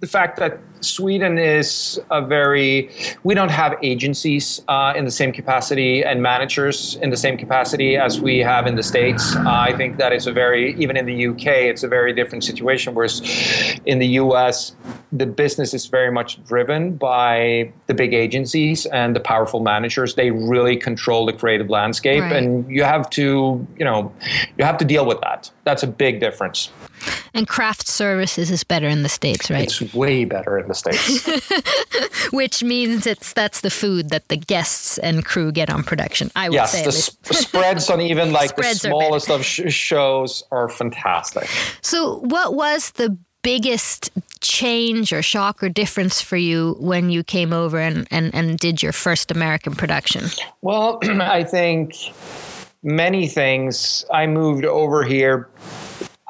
the 0.00 0.06
fact 0.06 0.38
that 0.38 0.58
Sweden 0.80 1.36
is 1.36 2.00
a 2.10 2.22
very, 2.22 2.90
we 3.22 3.34
don't 3.34 3.50
have 3.50 3.76
agencies 3.82 4.62
uh, 4.66 4.94
in 4.96 5.04
the 5.04 5.10
same 5.10 5.30
capacity 5.30 6.02
and 6.02 6.22
managers 6.22 6.96
in 7.02 7.10
the 7.10 7.18
same 7.18 7.36
capacity 7.36 7.96
as 7.96 8.18
we 8.18 8.38
have 8.38 8.66
in 8.66 8.76
the 8.76 8.82
States. 8.82 9.36
Uh, 9.36 9.42
I 9.46 9.76
think 9.76 9.98
that 9.98 10.14
is 10.14 10.26
a 10.26 10.32
very, 10.32 10.74
even 10.80 10.96
in 10.96 11.04
the 11.04 11.26
UK, 11.28 11.46
it's 11.68 11.82
a 11.82 11.88
very 11.88 12.14
different 12.14 12.44
situation. 12.44 12.94
Whereas 12.94 13.20
in 13.84 13.98
the 13.98 14.08
US, 14.22 14.74
the 15.12 15.26
business 15.26 15.74
is 15.74 15.86
very 15.86 16.10
much 16.10 16.42
driven 16.44 16.94
by 16.96 17.72
the 17.86 17.94
big 17.94 18.14
agencies 18.14 18.86
and 18.86 19.16
the 19.16 19.20
powerful 19.20 19.60
managers. 19.60 20.14
They 20.14 20.30
really 20.30 20.76
control 20.76 21.26
the 21.26 21.32
creative 21.32 21.68
landscape. 21.68 22.22
Right. 22.22 22.36
And 22.36 22.70
you 22.70 22.84
have 22.84 23.10
to, 23.10 23.66
you 23.76 23.84
know, 23.84 24.12
you 24.56 24.64
have 24.64 24.78
to 24.78 24.84
deal 24.84 25.04
with 25.06 25.20
that. 25.22 25.50
That's 25.64 25.82
a 25.82 25.88
big 25.88 26.20
difference. 26.20 26.70
And 27.34 27.48
craft 27.48 27.88
services 27.88 28.50
is 28.50 28.62
better 28.62 28.86
in 28.86 29.02
the 29.02 29.08
States, 29.08 29.50
right? 29.50 29.64
It's 29.64 29.94
way 29.94 30.24
better 30.24 30.58
in 30.58 30.68
the 30.68 30.74
States. 30.74 31.26
Which 32.32 32.62
means 32.62 33.06
it's 33.06 33.32
that's 33.32 33.62
the 33.62 33.70
food 33.70 34.10
that 34.10 34.28
the 34.28 34.36
guests 34.36 34.98
and 34.98 35.24
crew 35.24 35.50
get 35.50 35.70
on 35.70 35.82
production. 35.82 36.30
I 36.36 36.48
would 36.48 36.54
yes, 36.54 36.72
say. 36.72 36.84
the 36.84 36.92
sp- 36.92 37.34
spreads 37.34 37.90
on 37.90 38.00
even 38.00 38.32
like 38.40 38.54
the 38.56 38.62
smallest 38.74 39.30
of 39.30 39.44
sh- 39.44 39.72
shows 39.72 40.44
are 40.50 40.68
fantastic. 40.68 41.48
So, 41.80 42.18
what 42.18 42.54
was 42.54 42.90
the 42.92 43.16
biggest 43.42 44.10
change 44.40 45.12
or 45.12 45.22
shock 45.22 45.62
or 45.62 45.68
difference 45.68 46.20
for 46.20 46.36
you 46.36 46.76
when 46.80 47.10
you 47.10 47.22
came 47.22 47.52
over 47.52 47.78
and, 47.78 48.06
and, 48.10 48.34
and 48.34 48.58
did 48.58 48.82
your 48.82 48.92
first 48.92 49.30
American 49.30 49.74
production? 49.74 50.26
Well, 50.62 50.98
I 51.02 51.44
think 51.44 51.94
many 52.82 53.28
things. 53.28 54.04
I 54.12 54.26
moved 54.26 54.64
over 54.64 55.04
here 55.04 55.48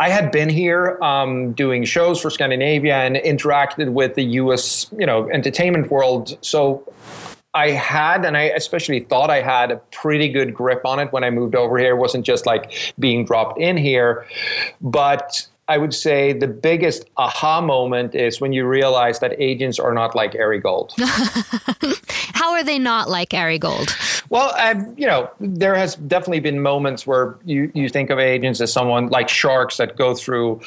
I 0.00 0.08
had 0.08 0.32
been 0.32 0.48
here 0.48 0.98
um, 1.02 1.52
doing 1.52 1.84
shows 1.84 2.18
for 2.22 2.30
Scandinavia 2.30 2.96
and 2.96 3.16
interacted 3.16 3.92
with 3.92 4.14
the 4.14 4.24
U.S. 4.24 4.86
you 4.98 5.04
know 5.04 5.28
entertainment 5.28 5.90
world. 5.90 6.38
So 6.40 6.90
I 7.52 7.72
had, 7.72 8.24
and 8.24 8.34
I 8.34 8.44
especially 8.44 9.00
thought 9.00 9.28
I 9.28 9.42
had 9.42 9.70
a 9.70 9.76
pretty 9.92 10.30
good 10.30 10.54
grip 10.54 10.86
on 10.86 11.00
it 11.00 11.12
when 11.12 11.22
I 11.22 11.28
moved 11.28 11.54
over 11.54 11.76
here. 11.76 11.90
It 11.90 11.98
wasn't 11.98 12.24
just 12.24 12.46
like 12.46 12.72
being 12.98 13.26
dropped 13.26 13.60
in 13.60 13.76
here, 13.76 14.26
but 14.80 15.46
I 15.70 15.78
would 15.78 15.94
say 15.94 16.32
the 16.32 16.48
biggest 16.48 17.08
aha 17.16 17.60
moment 17.60 18.16
is 18.16 18.40
when 18.40 18.52
you 18.52 18.66
realize 18.66 19.20
that 19.20 19.40
agents 19.40 19.78
are 19.78 19.94
not 19.94 20.16
like 20.16 20.34
Ari 20.34 20.58
Gold. 20.58 20.92
How 22.34 22.54
are 22.54 22.64
they 22.64 22.78
not 22.78 23.08
like 23.08 23.32
Ari 23.32 23.60
Gold? 23.60 23.96
Well, 24.30 24.52
I've, 24.56 24.98
you 24.98 25.06
know, 25.06 25.30
there 25.38 25.76
has 25.76 25.94
definitely 25.94 26.40
been 26.40 26.60
moments 26.60 27.06
where 27.06 27.36
you, 27.44 27.70
you 27.74 27.88
think 27.88 28.10
of 28.10 28.18
agents 28.18 28.60
as 28.60 28.72
someone 28.72 29.10
like 29.10 29.28
sharks 29.28 29.76
that 29.76 29.96
go 29.96 30.14
through, 30.14 30.60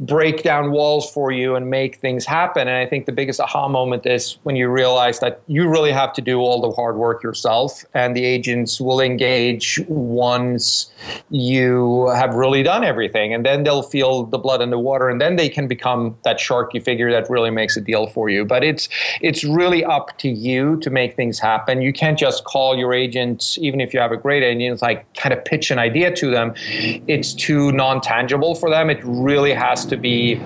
break 0.00 0.42
down 0.42 0.70
walls 0.70 1.10
for 1.10 1.30
you 1.30 1.54
and 1.54 1.68
make 1.68 1.96
things 1.96 2.24
happen. 2.24 2.68
And 2.68 2.76
I 2.78 2.86
think 2.86 3.04
the 3.04 3.12
biggest 3.12 3.40
aha 3.40 3.68
moment 3.68 4.06
is 4.06 4.38
when 4.44 4.56
you 4.56 4.68
realize 4.70 5.20
that 5.20 5.42
you 5.48 5.68
really 5.68 5.92
have 5.92 6.14
to 6.14 6.22
do 6.22 6.38
all 6.38 6.62
the 6.62 6.70
hard 6.70 6.96
work 6.96 7.22
yourself, 7.22 7.84
and 7.92 8.16
the 8.16 8.24
agents 8.24 8.80
will 8.80 9.00
engage 9.00 9.80
once 9.88 10.90
you 11.28 12.08
have 12.14 12.34
really 12.34 12.62
done 12.62 12.84
everything, 12.84 13.34
and 13.34 13.44
then 13.44 13.64
they'll 13.64 13.82
feel 13.82 14.24
the 14.24 14.38
blood 14.46 14.62
in 14.62 14.70
the 14.70 14.78
water, 14.78 15.08
and 15.08 15.20
then 15.20 15.34
they 15.34 15.48
can 15.48 15.66
become 15.66 16.16
that 16.22 16.38
sharky 16.38 16.80
figure 16.88 17.10
that 17.10 17.28
really 17.28 17.50
makes 17.50 17.76
a 17.76 17.80
deal 17.80 18.06
for 18.06 18.28
you. 18.28 18.44
But 18.44 18.62
it's 18.62 18.88
it's 19.20 19.42
really 19.42 19.84
up 19.84 20.16
to 20.18 20.28
you 20.28 20.76
to 20.84 20.88
make 20.88 21.16
things 21.16 21.40
happen. 21.40 21.82
You 21.82 21.92
can't 21.92 22.16
just 22.16 22.44
call 22.44 22.76
your 22.76 22.94
agent, 22.94 23.58
even 23.60 23.80
if 23.80 23.92
you 23.92 23.98
have 23.98 24.12
a 24.12 24.16
great 24.16 24.44
agent, 24.44 24.82
like 24.82 25.00
kind 25.14 25.32
of 25.32 25.44
pitch 25.44 25.72
an 25.72 25.80
idea 25.80 26.14
to 26.14 26.30
them. 26.30 26.54
It's 27.14 27.34
too 27.34 27.72
non 27.72 28.00
tangible 28.00 28.54
for 28.54 28.70
them. 28.70 28.88
It 28.88 29.00
really 29.02 29.52
has 29.52 29.84
to 29.86 29.96
be 29.96 30.40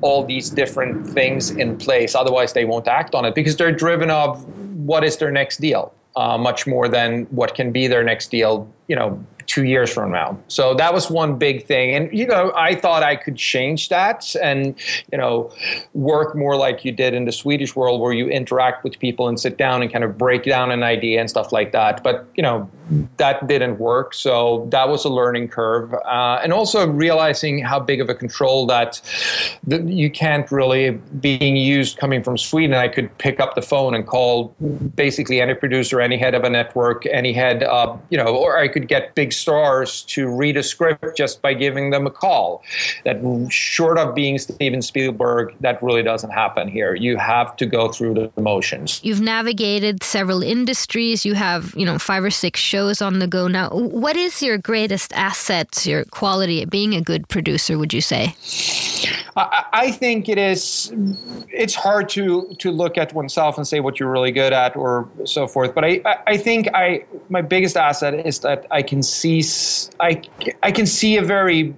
all 0.00 0.24
these 0.24 0.48
different 0.48 1.06
things 1.06 1.50
in 1.50 1.76
place. 1.76 2.14
Otherwise, 2.14 2.54
they 2.54 2.64
won't 2.64 2.88
act 2.88 3.14
on 3.14 3.26
it 3.26 3.34
because 3.34 3.56
they're 3.56 3.78
driven 3.86 4.10
of 4.10 4.42
what 4.90 5.04
is 5.04 5.18
their 5.18 5.30
next 5.30 5.60
deal. 5.60 5.92
Uh, 6.16 6.38
much 6.38 6.66
more 6.66 6.88
than 6.88 7.26
what 7.26 7.54
can 7.54 7.70
be 7.70 7.86
their 7.86 8.02
next 8.02 8.30
deal, 8.30 8.66
you 8.88 8.96
know, 8.96 9.22
two 9.46 9.64
years 9.64 9.92
from 9.92 10.10
now. 10.10 10.38
So 10.48 10.74
that 10.74 10.92
was 10.92 11.10
one 11.10 11.38
big 11.38 11.64
thing. 11.66 11.94
And, 11.94 12.12
you 12.12 12.26
know, 12.26 12.52
I 12.56 12.74
thought 12.74 13.02
I 13.02 13.16
could 13.16 13.36
change 13.36 13.88
that 13.88 14.34
and, 14.42 14.74
you 15.12 15.18
know, 15.18 15.52
work 15.94 16.34
more 16.34 16.56
like 16.56 16.84
you 16.84 16.92
did 16.92 17.14
in 17.14 17.24
the 17.24 17.32
Swedish 17.32 17.74
world 17.74 18.00
where 18.00 18.12
you 18.12 18.28
interact 18.28 18.84
with 18.84 18.98
people 18.98 19.28
and 19.28 19.38
sit 19.38 19.56
down 19.56 19.82
and 19.82 19.92
kind 19.92 20.04
of 20.04 20.18
break 20.18 20.44
down 20.44 20.70
an 20.70 20.82
idea 20.82 21.20
and 21.20 21.30
stuff 21.30 21.52
like 21.52 21.72
that. 21.72 22.02
But, 22.02 22.26
you 22.34 22.42
know, 22.42 22.68
that 23.16 23.46
didn't 23.48 23.78
work. 23.78 24.14
So 24.14 24.66
that 24.70 24.88
was 24.88 25.04
a 25.04 25.08
learning 25.08 25.48
curve. 25.48 25.92
Uh, 25.92 26.40
and 26.42 26.52
also 26.52 26.86
realizing 26.86 27.62
how 27.62 27.80
big 27.80 28.00
of 28.00 28.08
a 28.08 28.14
control 28.14 28.66
that, 28.66 29.00
that 29.66 29.88
you 29.88 30.10
can't 30.10 30.50
really, 30.52 30.90
being 30.90 31.56
used 31.56 31.98
coming 31.98 32.22
from 32.22 32.38
Sweden, 32.38 32.76
I 32.76 32.88
could 32.88 33.16
pick 33.18 33.40
up 33.40 33.54
the 33.54 33.62
phone 33.62 33.94
and 33.94 34.06
call 34.06 34.54
basically 34.94 35.40
any 35.40 35.54
producer, 35.54 36.00
any 36.00 36.16
head 36.16 36.34
of 36.34 36.44
a 36.44 36.50
network, 36.50 37.06
any 37.06 37.32
head, 37.32 37.62
you 38.10 38.18
know, 38.18 38.36
or 38.36 38.58
I 38.58 38.68
could 38.68 38.88
get 38.88 39.14
big 39.14 39.32
stars 39.36 40.02
to 40.02 40.28
read 40.28 40.56
a 40.56 40.62
script 40.62 41.16
just 41.16 41.42
by 41.42 41.54
giving 41.54 41.90
them 41.90 42.06
a 42.06 42.10
call. 42.10 42.62
That 43.04 43.20
short 43.50 43.98
of 43.98 44.14
being 44.14 44.38
Steven 44.38 44.82
Spielberg, 44.82 45.54
that 45.60 45.82
really 45.82 46.02
doesn't 46.02 46.30
happen 46.30 46.68
here. 46.68 46.94
You 46.94 47.16
have 47.16 47.56
to 47.56 47.66
go 47.66 47.88
through 47.88 48.14
the 48.14 48.40
motions. 48.40 49.00
You've 49.02 49.20
navigated 49.20 50.02
several 50.02 50.42
industries. 50.42 51.24
You 51.24 51.34
have, 51.34 51.74
you 51.76 51.84
know, 51.84 51.98
five 51.98 52.24
or 52.24 52.30
six 52.30 52.60
shows 52.60 53.02
on 53.02 53.18
the 53.18 53.26
go 53.26 53.48
now. 53.48 53.70
What 53.70 54.16
is 54.16 54.42
your 54.42 54.58
greatest 54.58 55.12
asset, 55.12 55.86
your 55.86 56.04
quality 56.06 56.62
at 56.62 56.70
being 56.70 56.94
a 56.94 57.00
good 57.00 57.28
producer, 57.28 57.78
would 57.78 57.92
you 57.92 58.00
say? 58.00 58.34
I, 59.36 59.64
I 59.72 59.90
think 59.90 60.28
it 60.28 60.38
is 60.38 60.92
it's 61.50 61.74
hard 61.74 62.08
to 62.10 62.54
to 62.58 62.70
look 62.70 62.98
at 62.98 63.12
oneself 63.12 63.56
and 63.56 63.66
say 63.66 63.80
what 63.80 63.98
you're 63.98 64.10
really 64.10 64.32
good 64.32 64.52
at 64.52 64.76
or 64.76 65.08
so 65.24 65.46
forth. 65.46 65.74
But 65.74 65.84
I, 65.84 66.00
I 66.26 66.36
think 66.36 66.68
I 66.74 67.04
my 67.28 67.42
biggest 67.42 67.76
asset 67.76 68.26
is 68.26 68.40
that 68.40 68.66
I 68.70 68.82
can 68.82 69.02
see 69.02 69.25
see 69.42 69.90
I, 70.00 70.22
I 70.62 70.72
can 70.72 70.86
see 70.86 71.16
a 71.16 71.22
very 71.22 71.74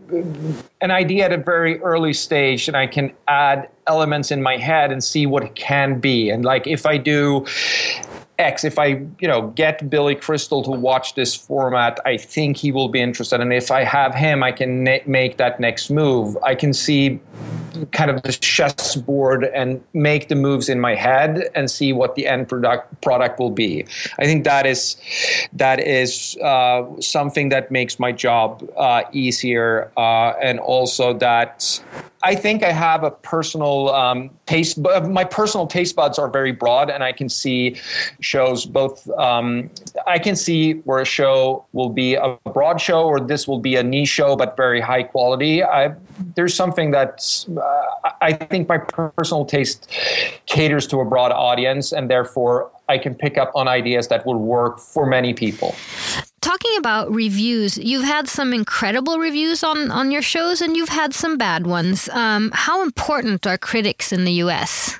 an 0.80 0.90
idea 0.90 1.24
at 1.24 1.32
a 1.32 1.38
very 1.38 1.80
early 1.80 2.12
stage 2.12 2.68
and 2.68 2.76
I 2.76 2.86
can 2.86 3.12
add 3.26 3.68
elements 3.86 4.30
in 4.30 4.42
my 4.42 4.56
head 4.56 4.92
and 4.92 5.02
see 5.02 5.26
what 5.26 5.42
it 5.42 5.54
can 5.54 6.00
be 6.00 6.30
and 6.30 6.44
like 6.44 6.66
if 6.66 6.86
I 6.86 6.98
do 6.98 7.46
X, 8.38 8.62
if 8.62 8.78
I, 8.78 9.04
you 9.18 9.26
know, 9.26 9.48
get 9.48 9.90
Billy 9.90 10.14
Crystal 10.14 10.62
to 10.62 10.70
watch 10.70 11.14
this 11.14 11.34
format, 11.34 11.98
I 12.06 12.16
think 12.16 12.56
he 12.56 12.70
will 12.70 12.88
be 12.88 13.00
interested. 13.00 13.40
And 13.40 13.52
if 13.52 13.72
I 13.72 13.82
have 13.82 14.14
him, 14.14 14.44
I 14.44 14.52
can 14.52 14.84
make 15.06 15.38
that 15.38 15.58
next 15.58 15.90
move. 15.90 16.36
I 16.44 16.54
can 16.54 16.72
see 16.72 17.18
kind 17.86 18.10
of 18.10 18.22
the 18.22 18.32
chessboard 18.32 19.44
and 19.44 19.82
make 19.92 20.28
the 20.28 20.34
moves 20.34 20.68
in 20.68 20.80
my 20.80 20.94
head 20.94 21.48
and 21.54 21.70
see 21.70 21.92
what 21.92 22.14
the 22.14 22.26
end 22.26 22.48
product 22.48 23.00
product 23.00 23.38
will 23.38 23.50
be. 23.50 23.84
I 24.18 24.24
think 24.24 24.44
that 24.44 24.66
is 24.66 24.96
that 25.52 25.80
is 25.80 26.36
uh, 26.42 26.84
something 27.00 27.48
that 27.50 27.70
makes 27.70 27.98
my 27.98 28.12
job 28.12 28.68
uh, 28.76 29.02
easier, 29.12 29.90
uh, 29.96 30.34
and 30.42 30.58
also 30.60 31.12
that 31.14 31.80
I 32.22 32.34
think 32.34 32.62
I 32.62 32.72
have 32.72 33.04
a 33.04 33.10
personal 33.10 33.90
um, 33.90 34.30
taste. 34.48 34.78
My 34.78 35.24
personal 35.24 35.66
taste 35.66 35.94
buds 35.94 36.18
are 36.18 36.28
very 36.28 36.52
broad, 36.52 36.88
and 36.90 37.04
I 37.04 37.12
can 37.12 37.28
see 37.28 37.76
shows 38.20 38.64
both. 38.64 39.08
Um, 39.10 39.70
I 40.06 40.18
can 40.18 40.36
see 40.36 40.74
where 40.88 41.00
a 41.00 41.04
show 41.04 41.66
will 41.72 41.90
be 41.90 42.14
a 42.14 42.38
broad 42.54 42.80
show, 42.80 43.02
or 43.04 43.20
this 43.20 43.46
will 43.46 43.60
be 43.60 43.76
a 43.76 43.82
niche 43.82 44.08
show, 44.08 44.36
but 44.36 44.56
very 44.56 44.80
high 44.80 45.02
quality. 45.02 45.62
I, 45.62 45.94
there's 46.34 46.54
something 46.54 46.90
that 46.92 47.12
uh, 47.56 48.10
I 48.22 48.32
think 48.32 48.68
my 48.68 48.78
personal 48.78 49.44
taste 49.44 49.90
caters 50.46 50.86
to 50.88 51.00
a 51.00 51.04
broad 51.04 51.32
audience, 51.32 51.92
and 51.92 52.08
therefore 52.08 52.70
I 52.88 52.96
can 52.96 53.14
pick 53.14 53.36
up 53.36 53.52
on 53.54 53.68
ideas 53.68 54.08
that 54.08 54.24
will 54.24 54.38
work 54.38 54.80
for 54.80 55.04
many 55.04 55.34
people. 55.34 55.74
Talking 56.48 56.78
about 56.78 57.14
reviews, 57.14 57.76
you've 57.76 58.06
had 58.06 58.26
some 58.26 58.54
incredible 58.54 59.18
reviews 59.18 59.62
on, 59.62 59.90
on 59.90 60.10
your 60.10 60.22
shows 60.22 60.62
and 60.62 60.78
you've 60.78 60.88
had 60.88 61.12
some 61.12 61.36
bad 61.36 61.66
ones. 61.66 62.08
Um, 62.08 62.50
how 62.54 62.82
important 62.82 63.46
are 63.46 63.58
critics 63.58 64.14
in 64.14 64.24
the 64.24 64.32
US 64.44 64.98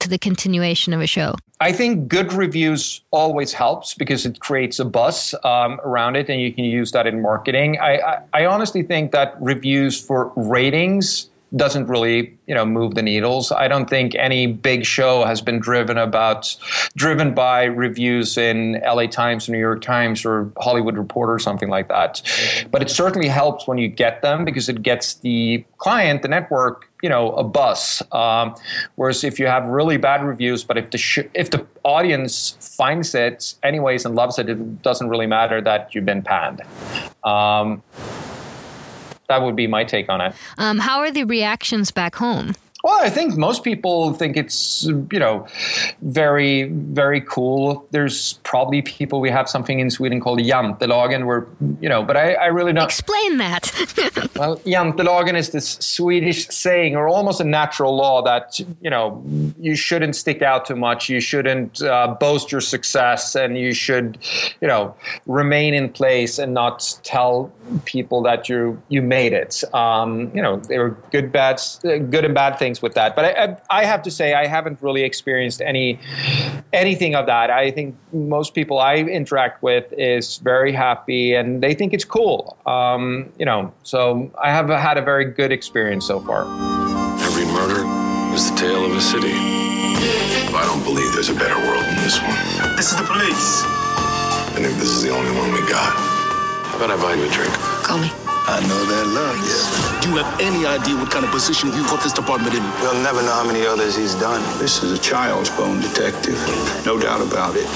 to 0.00 0.08
the 0.10 0.18
continuation 0.18 0.92
of 0.92 1.00
a 1.00 1.06
show? 1.06 1.36
I 1.62 1.72
think 1.72 2.08
good 2.08 2.34
reviews 2.34 3.00
always 3.10 3.54
helps 3.54 3.94
because 3.94 4.26
it 4.26 4.40
creates 4.40 4.78
a 4.80 4.84
buzz 4.84 5.34
um, 5.44 5.80
around 5.82 6.16
it 6.16 6.28
and 6.28 6.42
you 6.42 6.52
can 6.52 6.64
use 6.64 6.92
that 6.92 7.06
in 7.06 7.22
marketing. 7.22 7.78
I, 7.80 7.96
I, 7.96 8.22
I 8.34 8.44
honestly 8.44 8.82
think 8.82 9.12
that 9.12 9.34
reviews 9.40 9.98
for 9.98 10.30
ratings 10.36 11.30
doesn't 11.54 11.86
really 11.86 12.38
you 12.46 12.54
know 12.54 12.64
move 12.64 12.94
the 12.94 13.02
needles. 13.02 13.52
I 13.52 13.68
don't 13.68 13.88
think 13.88 14.14
any 14.16 14.46
big 14.46 14.84
show 14.84 15.24
has 15.24 15.40
been 15.40 15.58
driven 15.58 15.98
about 15.98 16.54
driven 16.96 17.34
by 17.34 17.64
reviews 17.64 18.36
in 18.36 18.80
LA 18.84 19.06
Times, 19.06 19.48
New 19.48 19.58
York 19.58 19.80
Times, 19.82 20.24
or 20.24 20.50
Hollywood 20.58 20.96
Reporter, 20.96 21.34
or 21.34 21.38
something 21.38 21.68
like 21.68 21.88
that. 21.88 22.22
But 22.70 22.82
it 22.82 22.90
certainly 22.90 23.28
helps 23.28 23.66
when 23.66 23.78
you 23.78 23.88
get 23.88 24.22
them 24.22 24.44
because 24.44 24.68
it 24.68 24.82
gets 24.82 25.14
the 25.14 25.64
client, 25.78 26.22
the 26.22 26.28
network, 26.28 26.90
you 27.02 27.08
know, 27.08 27.32
a 27.32 27.44
buzz. 27.44 28.02
Um, 28.12 28.54
whereas 28.96 29.24
if 29.24 29.38
you 29.38 29.46
have 29.46 29.64
really 29.64 29.96
bad 29.96 30.24
reviews, 30.24 30.64
but 30.64 30.78
if 30.78 30.90
the 30.90 30.98
sh- 30.98 31.30
if 31.34 31.50
the 31.50 31.66
audience 31.84 32.56
finds 32.76 33.14
it 33.14 33.54
anyways 33.62 34.04
and 34.04 34.14
loves 34.14 34.38
it, 34.38 34.48
it 34.48 34.82
doesn't 34.82 35.08
really 35.08 35.26
matter 35.26 35.60
that 35.60 35.94
you've 35.94 36.06
been 36.06 36.22
panned. 36.22 36.62
Um, 37.24 37.82
that 39.32 39.42
would 39.42 39.56
be 39.56 39.66
my 39.66 39.82
take 39.84 40.08
on 40.08 40.20
it. 40.20 40.34
Um, 40.58 40.78
how 40.78 40.98
are 40.98 41.10
the 41.10 41.24
reactions 41.24 41.90
back 41.90 42.14
home? 42.16 42.54
Well, 42.82 43.00
I 43.00 43.10
think 43.10 43.36
most 43.36 43.62
people 43.62 44.12
think 44.12 44.36
it's 44.36 44.84
you 44.84 45.18
know 45.18 45.46
very 46.00 46.64
very 46.64 47.20
cool. 47.20 47.86
There's 47.92 48.34
probably 48.42 48.82
people 48.82 49.20
we 49.20 49.30
have 49.30 49.48
something 49.48 49.78
in 49.78 49.88
Sweden 49.88 50.20
called 50.20 50.40
the 50.40 50.50
jantelagen, 50.50 51.26
where 51.26 51.46
you 51.80 51.88
know, 51.88 52.02
but 52.02 52.16
I, 52.16 52.34
I 52.34 52.46
really 52.46 52.72
don't 52.72 52.84
explain 52.84 53.36
that. 53.36 53.72
well, 54.36 54.56
jantelagen 54.58 55.34
is 55.34 55.50
this 55.50 55.74
Swedish 55.74 56.48
saying, 56.48 56.96
or 56.96 57.06
almost 57.06 57.40
a 57.40 57.44
natural 57.44 57.94
law 57.94 58.20
that 58.22 58.58
you 58.80 58.90
know 58.90 59.22
you 59.60 59.76
shouldn't 59.76 60.16
stick 60.16 60.42
out 60.42 60.66
too 60.66 60.76
much, 60.76 61.08
you 61.08 61.20
shouldn't 61.20 61.82
uh, 61.82 62.16
boast 62.18 62.50
your 62.50 62.60
success, 62.60 63.36
and 63.36 63.56
you 63.56 63.72
should 63.72 64.18
you 64.60 64.66
know 64.66 64.92
remain 65.26 65.72
in 65.72 65.88
place 65.88 66.36
and 66.38 66.52
not 66.52 66.98
tell 67.04 67.52
people 67.84 68.22
that 68.22 68.48
you 68.48 68.82
you 68.88 69.02
made 69.02 69.32
it. 69.32 69.62
Um, 69.72 70.32
you 70.34 70.42
know, 70.42 70.56
there 70.56 70.80
were 70.80 70.96
good 71.12 71.30
bad 71.30 71.60
good 71.82 72.24
and 72.24 72.34
bad 72.34 72.58
things 72.58 72.71
things 72.72 72.82
with 72.82 72.94
that. 72.94 73.14
But 73.14 73.24
I, 73.24 73.56
I, 73.70 73.84
have 73.84 74.02
to 74.02 74.10
say, 74.10 74.34
I 74.34 74.46
haven't 74.46 74.78
really 74.80 75.02
experienced 75.02 75.60
any 75.60 75.98
anything 76.72 77.14
of 77.14 77.26
that. 77.26 77.50
I 77.50 77.70
think 77.70 77.94
most 78.12 78.54
people 78.54 78.78
I 78.78 78.96
interact 78.96 79.62
with 79.62 79.92
is 79.92 80.38
very 80.38 80.72
happy 80.72 81.34
and 81.34 81.62
they 81.62 81.74
think 81.74 81.92
it's 81.92 82.04
cool. 82.04 82.56
Um, 82.66 83.32
you 83.38 83.44
know, 83.44 83.72
so 83.82 84.30
I 84.42 84.50
have 84.50 84.68
had 84.68 84.96
a 84.96 85.02
very 85.02 85.26
good 85.26 85.52
experience 85.52 86.06
so 86.06 86.20
far. 86.20 86.42
Every 87.20 87.44
murder 87.44 87.84
is 88.34 88.50
the 88.50 88.56
tale 88.56 88.84
of 88.84 88.96
a 88.96 89.00
city. 89.00 89.34
I 90.54 90.64
don't 90.66 90.84
believe 90.84 91.12
there's 91.12 91.28
a 91.30 91.34
better 91.34 91.58
world 91.66 91.84
than 91.84 91.96
this 92.02 92.20
one. 92.22 92.76
This 92.76 92.92
is 92.92 92.96
the 92.96 93.04
police. 93.04 93.62
I 94.54 94.60
think 94.64 94.78
this 94.78 94.88
is 94.88 95.02
the 95.02 95.10
only 95.10 95.32
one 95.36 95.52
we 95.52 95.60
got. 95.68 95.92
How 96.72 96.76
about 96.76 96.90
I 96.90 96.96
buy 96.96 97.14
you 97.14 97.24
a 97.24 97.32
drink? 97.32 97.52
Call 97.84 97.98
me. 97.98 98.21
I 98.44 98.60
know 98.66 98.84
that 98.84 99.06
love, 99.06 99.36
yeah. 99.38 100.00
Do 100.02 100.10
you 100.10 100.16
have 100.16 100.40
any 100.40 100.66
idea 100.66 100.96
what 100.96 101.10
kind 101.10 101.24
of 101.24 101.30
position 101.30 101.72
you 101.72 101.82
got 101.84 102.02
this 102.02 102.12
department 102.12 102.54
in? 102.54 102.62
We'll 102.82 103.00
never 103.02 103.22
know 103.22 103.32
how 103.32 103.46
many 103.46 103.64
others 103.64 103.94
he's 103.96 104.14
done. 104.16 104.42
This 104.58 104.82
is 104.82 104.90
a 104.92 104.98
child's 104.98 105.50
bone 105.50 105.80
detective. 105.80 106.34
No 106.84 106.98
doubt 106.98 107.20
about 107.22 107.54
it. 107.56 107.66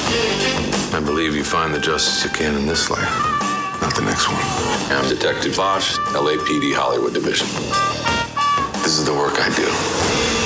I 0.92 1.00
believe 1.00 1.36
you 1.36 1.44
find 1.44 1.72
the 1.72 1.78
justice 1.78 2.24
you 2.24 2.30
can 2.30 2.56
in 2.56 2.66
this 2.66 2.90
life, 2.90 3.08
not 3.80 3.94
the 3.94 4.02
next 4.02 4.26
one. 4.26 4.42
I'm 4.90 5.08
Detective 5.08 5.56
Bosch, 5.56 5.98
LAPD 6.14 6.74
Hollywood 6.74 7.14
Division. 7.14 7.46
This 8.82 8.98
is 8.98 9.04
the 9.04 9.14
work 9.14 9.34
I 9.38 9.54
do. 9.54 10.45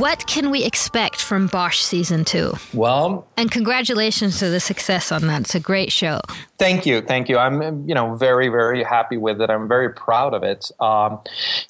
What 0.00 0.26
can 0.26 0.50
we 0.50 0.64
expect 0.64 1.20
from 1.20 1.46
Bosch 1.48 1.80
season 1.80 2.24
two? 2.24 2.54
Well, 2.72 3.28
and 3.36 3.50
congratulations 3.50 4.38
to 4.38 4.48
the 4.48 4.58
success 4.58 5.12
on 5.12 5.26
that. 5.26 5.42
It's 5.42 5.54
a 5.54 5.60
great 5.60 5.92
show. 5.92 6.22
Thank 6.58 6.86
you, 6.86 7.02
thank 7.02 7.28
you. 7.28 7.36
I'm 7.36 7.86
you 7.86 7.94
know 7.94 8.14
very 8.14 8.48
very 8.48 8.82
happy 8.82 9.18
with 9.18 9.42
it. 9.42 9.50
I'm 9.50 9.68
very 9.68 9.92
proud 9.92 10.32
of 10.32 10.42
it. 10.42 10.70
Um, 10.80 11.20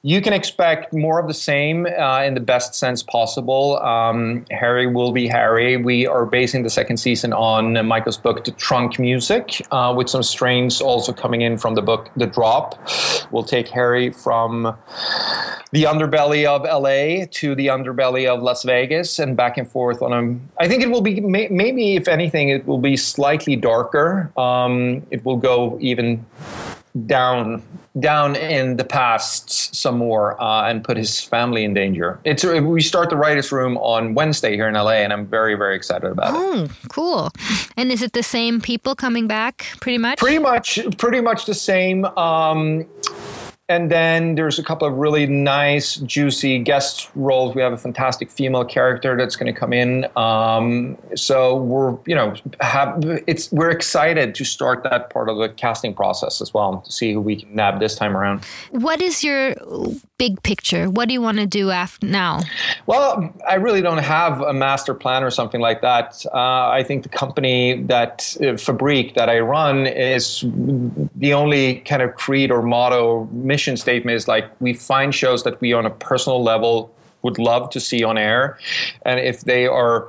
you 0.03 0.21
can 0.21 0.33
expect 0.33 0.95
more 0.95 1.19
of 1.19 1.27
the 1.27 1.35
same 1.35 1.87
uh, 1.87 2.23
in 2.23 2.35
the 2.35 2.40
best 2.40 2.77
sense 2.77 3.03
possible. 3.03 3.81
Um, 3.81 4.45
Harry 4.53 4.87
will 4.87 5.11
be 5.11 5.27
Harry. 5.27 5.77
We 5.77 6.07
are 6.07 6.25
basing 6.25 6.62
the 6.62 6.71
second 6.71 6.99
season 6.99 7.33
on 7.33 7.85
Michael's 7.85 8.19
book, 8.19 8.45
The 8.45 8.53
Trunk 8.53 9.01
Music, 9.01 9.61
uh, 9.73 9.93
with 9.97 10.09
some 10.09 10.23
strains 10.23 10.81
also 10.81 11.12
coming 11.12 11.40
in 11.40 11.59
from 11.59 11.75
the 11.75 11.83
book, 11.83 12.09
The 12.14 12.27
Drop. 12.27 12.79
We'll 13.33 13.43
take 13.43 13.66
Harry 13.69 14.11
from 14.11 14.77
the 15.73 15.85
underbelly 15.85 16.47
of 16.47 16.62
LA 16.62 17.27
to 17.31 17.55
the 17.55 17.69
underbelly 17.69 18.20
of 18.27 18.43
Las 18.43 18.63
Vegas 18.63 19.19
and 19.19 19.37
back 19.37 19.59
and 19.59 19.71
forth 19.71 20.03
on 20.03 20.13
a. 20.13 20.63
I 20.63 20.69
think 20.69 20.83
it 20.83 20.91
will 20.91 21.01
be 21.01 21.21
may, 21.21 21.49
maybe 21.49 21.97
if 21.97 22.09
anything 22.09 22.49
it 22.49 22.67
will 22.67 22.79
be 22.79 22.97
slightly 22.97 23.57
darker. 23.57 24.31
Um, 24.39 25.07
it 25.11 25.25
will 25.25 25.37
go 25.37 25.79
even 25.81 26.25
down 27.07 27.63
down 27.99 28.37
in 28.37 28.77
the 28.77 28.85
past 28.85 29.75
some 29.75 29.99
more 29.99 30.41
uh, 30.41 30.69
and 30.69 30.85
put 30.85 30.97
his 30.97 31.21
family 31.21 31.65
in 31.65 31.75
danger. 31.75 32.21
It's 32.25 32.45
we 32.45 32.81
start 32.81 33.11
the 33.11 33.17
writers' 33.17 33.53
room 33.53 33.77
on 33.79 34.15
Wednesday 34.15 34.55
here 34.55 34.69
in 34.69 34.75
LA, 34.75 35.03
and 35.03 35.13
I'm 35.13 35.27
very 35.27 35.55
very 35.55 35.77
excited 35.77 36.11
about 36.11 36.35
oh, 36.35 36.65
it. 36.65 36.71
Oh, 36.71 36.89
cool! 36.89 37.31
And 37.77 37.91
is 37.91 38.03
it 38.03 38.13
the 38.13 38.23
same 38.23 38.61
people 38.61 38.95
coming 38.95 39.27
back? 39.27 39.67
Pretty 39.81 39.99
much. 39.99 40.19
Pretty 40.19 40.39
much. 40.39 40.79
Pretty 40.99 41.21
much 41.21 41.47
the 41.47 41.55
same. 41.55 42.05
Um, 42.05 42.87
and 43.71 43.89
then 43.89 44.35
there's 44.35 44.59
a 44.59 44.65
couple 44.65 44.89
of 44.89 44.95
really 44.95 45.27
nice, 45.27 45.95
juicy 45.95 46.59
guest 46.59 47.09
roles. 47.15 47.55
We 47.55 47.63
have 47.63 47.73
a 47.73 47.79
fantastic 47.79 48.29
female 48.29 48.65
character 48.65 49.17
that's 49.17 49.37
going 49.37 49.53
to 49.53 49.59
come 49.59 49.73
in. 49.73 50.09
Um, 50.17 50.99
so 51.15 51.57
we're, 51.57 51.97
you 52.05 52.17
know, 52.17 52.35
have 52.61 53.01
it's 53.29 53.53
we're 53.53 53.71
excited 53.71 54.35
to 54.35 54.45
start 54.45 54.83
that 54.83 55.11
part 55.11 55.29
of 55.29 55.39
the 55.39 55.51
casting 55.51 55.95
process 55.95 56.41
as 56.41 56.53
well 56.53 56.81
to 56.81 56.91
see 56.91 57.13
who 57.13 57.21
we 57.21 57.37
can 57.37 57.55
nab 57.55 57.79
this 57.79 57.95
time 57.95 58.17
around. 58.17 58.45
What 58.73 59.01
is 59.01 59.23
your 59.23 59.55
big 60.19 60.43
picture? 60.43 60.91
What 60.91 61.07
do 61.07 61.15
you 61.15 61.23
want 61.23 61.39
to 61.39 61.47
do 61.47 61.71
after 61.71 62.09
now? 62.09 62.41
Well, 62.87 63.33
I 63.49 63.55
really 63.55 63.83
don't 63.83 63.99
have 63.99 64.41
a 64.41 64.53
master 64.53 64.95
plan 64.95 65.23
or 65.23 65.31
something 65.31 65.61
like 65.61 65.81
that. 65.83 66.27
Uh, 66.35 66.69
I 66.71 66.83
think 66.83 67.05
the 67.05 67.09
company 67.09 67.83
that 67.85 68.37
uh, 68.41 68.59
Fabrik 68.59 69.15
that 69.15 69.29
I 69.29 69.39
run 69.39 69.87
is 69.87 70.45
the 71.15 71.35
only 71.35 71.77
kind 71.83 72.03
of 72.03 72.17
creed 72.17 72.51
or 72.51 72.63
motto 72.63 73.29
mission 73.31 73.60
mission 73.61 73.77
statement 73.77 74.16
is 74.16 74.27
like 74.27 74.46
we 74.61 74.73
find 74.73 75.14
shows 75.14 75.42
that 75.44 75.61
we 75.61 75.75
on 75.75 75.85
a 75.85 75.90
personal 75.90 76.42
level 76.42 76.90
would 77.23 77.38
love 77.38 77.68
to 77.68 77.79
see 77.79 78.03
on 78.03 78.16
air. 78.16 78.59
And 79.05 79.20
if 79.20 79.42
they 79.42 79.66
are 79.66 80.09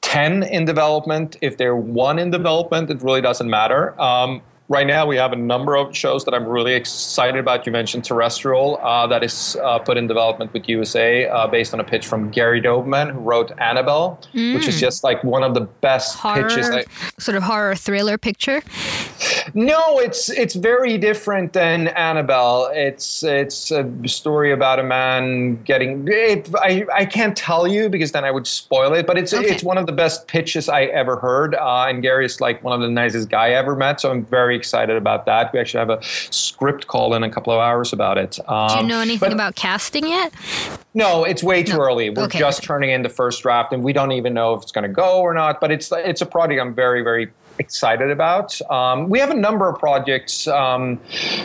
10 0.00 0.42
in 0.42 0.64
development 0.64 1.36
if 1.40 1.58
they're 1.58 1.76
one 1.76 2.18
in 2.18 2.30
development 2.30 2.90
it 2.90 3.00
really 3.02 3.20
doesn't 3.20 3.48
matter. 3.48 3.82
Um, 4.00 4.42
right 4.68 4.86
now 4.86 5.06
we 5.06 5.16
have 5.16 5.32
a 5.32 5.36
number 5.36 5.76
of 5.76 5.96
shows 5.96 6.24
that 6.24 6.34
I'm 6.34 6.46
really 6.46 6.74
excited 6.74 7.38
about. 7.38 7.66
You 7.66 7.72
mentioned 7.72 8.04
Terrestrial, 8.04 8.78
uh, 8.82 9.06
that 9.06 9.24
is 9.24 9.56
uh, 9.62 9.78
put 9.78 9.96
in 9.96 10.06
development 10.06 10.52
with 10.52 10.68
USA 10.68 11.26
uh, 11.26 11.46
based 11.46 11.72
on 11.72 11.80
a 11.80 11.84
pitch 11.84 12.06
from 12.06 12.30
Gary 12.30 12.60
Dauberman, 12.60 13.12
who 13.12 13.20
wrote 13.20 13.50
Annabelle, 13.58 14.20
mm. 14.34 14.54
which 14.54 14.68
is 14.68 14.76
mm. 14.76 14.80
just 14.80 15.04
like 15.04 15.22
one 15.24 15.42
of 15.42 15.54
the 15.54 15.62
best 15.62 16.16
horror, 16.16 16.48
pitches. 16.48 16.68
That, 16.68 16.86
sort 17.18 17.36
of 17.36 17.42
horror 17.42 17.74
thriller 17.74 18.18
picture. 18.18 18.62
No, 19.54 19.98
it's 19.98 20.28
it's 20.28 20.54
very 20.54 20.98
different 20.98 21.52
than 21.54 21.88
Annabelle. 21.88 22.70
It's 22.72 23.22
it's 23.22 23.70
a 23.70 23.90
story 24.06 24.52
about 24.52 24.78
a 24.78 24.82
man 24.82 25.62
getting. 25.62 26.06
It, 26.08 26.48
I 26.56 26.84
I 26.94 27.04
can't 27.06 27.36
tell 27.36 27.66
you 27.66 27.88
because 27.88 28.12
then 28.12 28.24
I 28.24 28.30
would 28.30 28.46
spoil 28.46 28.92
it. 28.94 29.06
But 29.06 29.18
it's 29.18 29.32
okay. 29.32 29.46
it's 29.46 29.62
one 29.62 29.78
of 29.78 29.86
the 29.86 29.92
best 29.92 30.28
pitches 30.28 30.68
I 30.68 30.82
ever 30.84 31.16
heard, 31.16 31.54
uh, 31.54 31.86
and 31.88 32.02
Gary 32.02 32.26
is 32.26 32.40
like 32.40 32.62
one 32.62 32.74
of 32.74 32.80
the 32.80 32.92
nicest 32.92 33.30
guy 33.30 33.48
I 33.48 33.50
ever 33.52 33.74
met. 33.74 34.00
So 34.00 34.10
I'm 34.10 34.24
very 34.24 34.57
excited 34.58 34.96
about 34.96 35.24
that. 35.26 35.52
We 35.52 35.60
actually 35.60 35.78
have 35.78 35.90
a 35.90 35.98
script 36.02 36.86
call 36.86 37.14
in 37.14 37.22
a 37.22 37.30
couple 37.30 37.52
of 37.52 37.60
hours 37.60 37.92
about 37.92 38.18
it. 38.18 38.38
Um, 38.48 38.68
Do 38.68 38.74
you 38.74 38.80
um, 38.80 38.86
know 38.88 39.00
anything 39.00 39.30
but, 39.30 39.32
about 39.32 39.54
casting 39.54 40.06
yet? 40.06 40.32
No, 40.94 41.24
it's 41.24 41.42
way 41.42 41.62
too 41.62 41.76
no. 41.76 41.84
early. 41.84 42.10
We're 42.10 42.24
okay, 42.24 42.38
just 42.38 42.62
turning 42.62 42.90
in 42.90 43.02
the 43.02 43.08
first 43.08 43.42
draft, 43.42 43.72
and 43.72 43.82
we 43.82 43.92
don't 43.92 44.12
even 44.12 44.34
know 44.34 44.54
if 44.54 44.62
it's 44.62 44.72
going 44.72 44.88
to 44.88 44.92
go 44.92 45.20
or 45.20 45.32
not. 45.32 45.60
But 45.60 45.70
it's 45.70 45.90
it's 45.92 46.20
a 46.20 46.26
project 46.26 46.60
I'm 46.60 46.74
very 46.74 47.02
very 47.02 47.30
excited 47.60 48.10
about. 48.10 48.60
Um, 48.70 49.08
we 49.08 49.18
have 49.18 49.30
a 49.30 49.36
number 49.36 49.68
of 49.68 49.78
projects 49.78 50.46
um, 50.48 51.00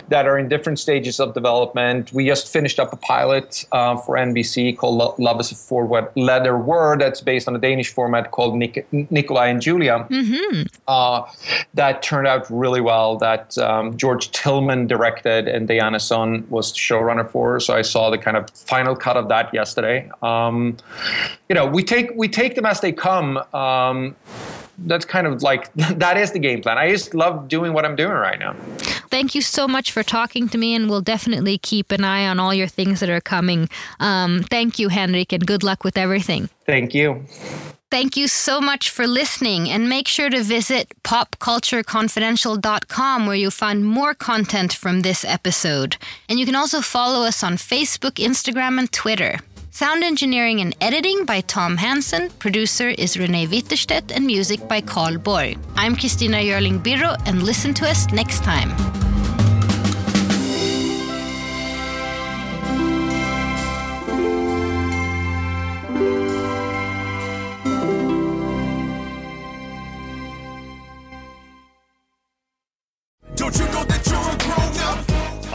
that 0.08 0.26
are 0.26 0.38
in 0.38 0.48
different 0.48 0.78
stages 0.78 1.20
of 1.20 1.34
development. 1.34 2.12
We 2.12 2.26
just 2.26 2.52
finished 2.52 2.78
up 2.78 2.92
a 2.92 2.96
pilot 2.96 3.66
uh, 3.72 3.96
for 3.96 4.16
NBC 4.16 4.76
called 4.76 5.18
Love 5.18 5.40
is 5.40 5.52
a 5.52 5.54
Four 5.54 6.10
Letter 6.16 6.58
Word 6.58 7.00
that's 7.00 7.20
based 7.20 7.48
on 7.48 7.56
a 7.56 7.58
Danish 7.58 7.92
format 7.92 8.30
called 8.30 8.56
Nik- 8.56 8.86
Nikolai 8.92 9.48
and 9.48 9.60
Julia. 9.60 10.06
Mm-hmm. 10.10 10.62
Uh, 10.86 11.22
that 11.74 12.02
turned 12.02 12.26
out 12.26 12.50
really 12.50 12.80
well. 12.80 13.16
That 13.16 13.56
um, 13.58 13.96
George 13.96 14.30
Tillman 14.30 14.86
directed 14.86 15.48
and 15.48 15.68
Diana 15.68 16.00
Son 16.00 16.46
was 16.50 16.72
the 16.72 16.78
showrunner 16.78 17.28
for. 17.28 17.60
So 17.60 17.74
I 17.74 17.82
saw 17.82 18.10
the 18.10 18.18
kind 18.18 18.36
of 18.36 18.50
final 18.50 18.94
cut 18.96 19.16
of 19.16 19.28
that 19.28 19.52
yesterday. 19.52 20.10
Um, 20.22 20.76
you 21.48 21.54
know, 21.54 21.66
we 21.66 21.82
take 21.82 22.10
we 22.14 22.28
take 22.28 22.54
them 22.54 22.66
as 22.66 22.80
they 22.80 22.92
come 22.92 23.38
um, 23.54 24.16
that's 24.78 25.04
kind 25.04 25.26
of 25.26 25.42
like 25.42 25.72
that 25.74 26.16
is 26.16 26.30
the 26.32 26.38
game 26.38 26.62
plan. 26.62 26.78
I 26.78 26.90
just 26.90 27.14
love 27.14 27.48
doing 27.48 27.72
what 27.72 27.84
I'm 27.84 27.96
doing 27.96 28.12
right 28.12 28.38
now. 28.38 28.54
Thank 29.10 29.34
you 29.34 29.42
so 29.42 29.68
much 29.68 29.92
for 29.92 30.02
talking 30.02 30.48
to 30.48 30.58
me, 30.58 30.74
and 30.74 30.90
we'll 30.90 31.00
definitely 31.00 31.58
keep 31.58 31.92
an 31.92 32.02
eye 32.04 32.26
on 32.26 32.40
all 32.40 32.52
your 32.52 32.66
things 32.66 32.98
that 33.00 33.08
are 33.08 33.20
coming. 33.20 33.68
Um, 34.00 34.42
thank 34.50 34.78
you, 34.78 34.88
Henrik, 34.88 35.32
and 35.32 35.46
good 35.46 35.62
luck 35.62 35.84
with 35.84 35.96
everything. 35.96 36.48
Thank 36.66 36.94
you. 36.94 37.24
Thank 37.90 38.16
you 38.16 38.26
so 38.26 38.60
much 38.60 38.90
for 38.90 39.06
listening, 39.06 39.70
and 39.70 39.88
make 39.88 40.08
sure 40.08 40.28
to 40.28 40.42
visit 40.42 40.92
popcultureconfidential.com 41.04 43.26
where 43.26 43.36
you'll 43.36 43.52
find 43.52 43.84
more 43.84 44.14
content 44.14 44.72
from 44.72 45.02
this 45.02 45.24
episode. 45.24 45.96
And 46.28 46.40
you 46.40 46.46
can 46.46 46.56
also 46.56 46.80
follow 46.80 47.24
us 47.24 47.44
on 47.44 47.56
Facebook, 47.56 48.14
Instagram, 48.14 48.80
and 48.80 48.90
Twitter. 48.90 49.38
Sound 49.76 50.04
engineering 50.04 50.60
and 50.60 50.72
editing 50.80 51.24
by 51.24 51.40
Tom 51.40 51.76
Hansen. 51.76 52.30
Producer 52.38 52.90
is 52.90 53.18
Renee 53.18 53.48
Witterstedt, 53.48 54.12
and 54.14 54.24
music 54.24 54.68
by 54.68 54.80
Carl 54.80 55.18
Borg. 55.18 55.58
I'm 55.74 55.96
Christina 55.96 56.36
Jörling 56.36 56.80
Birro, 56.80 57.20
and 57.26 57.42
listen 57.42 57.74
to 57.74 57.90
us 57.90 58.08
next 58.12 58.44
time. 58.44 58.70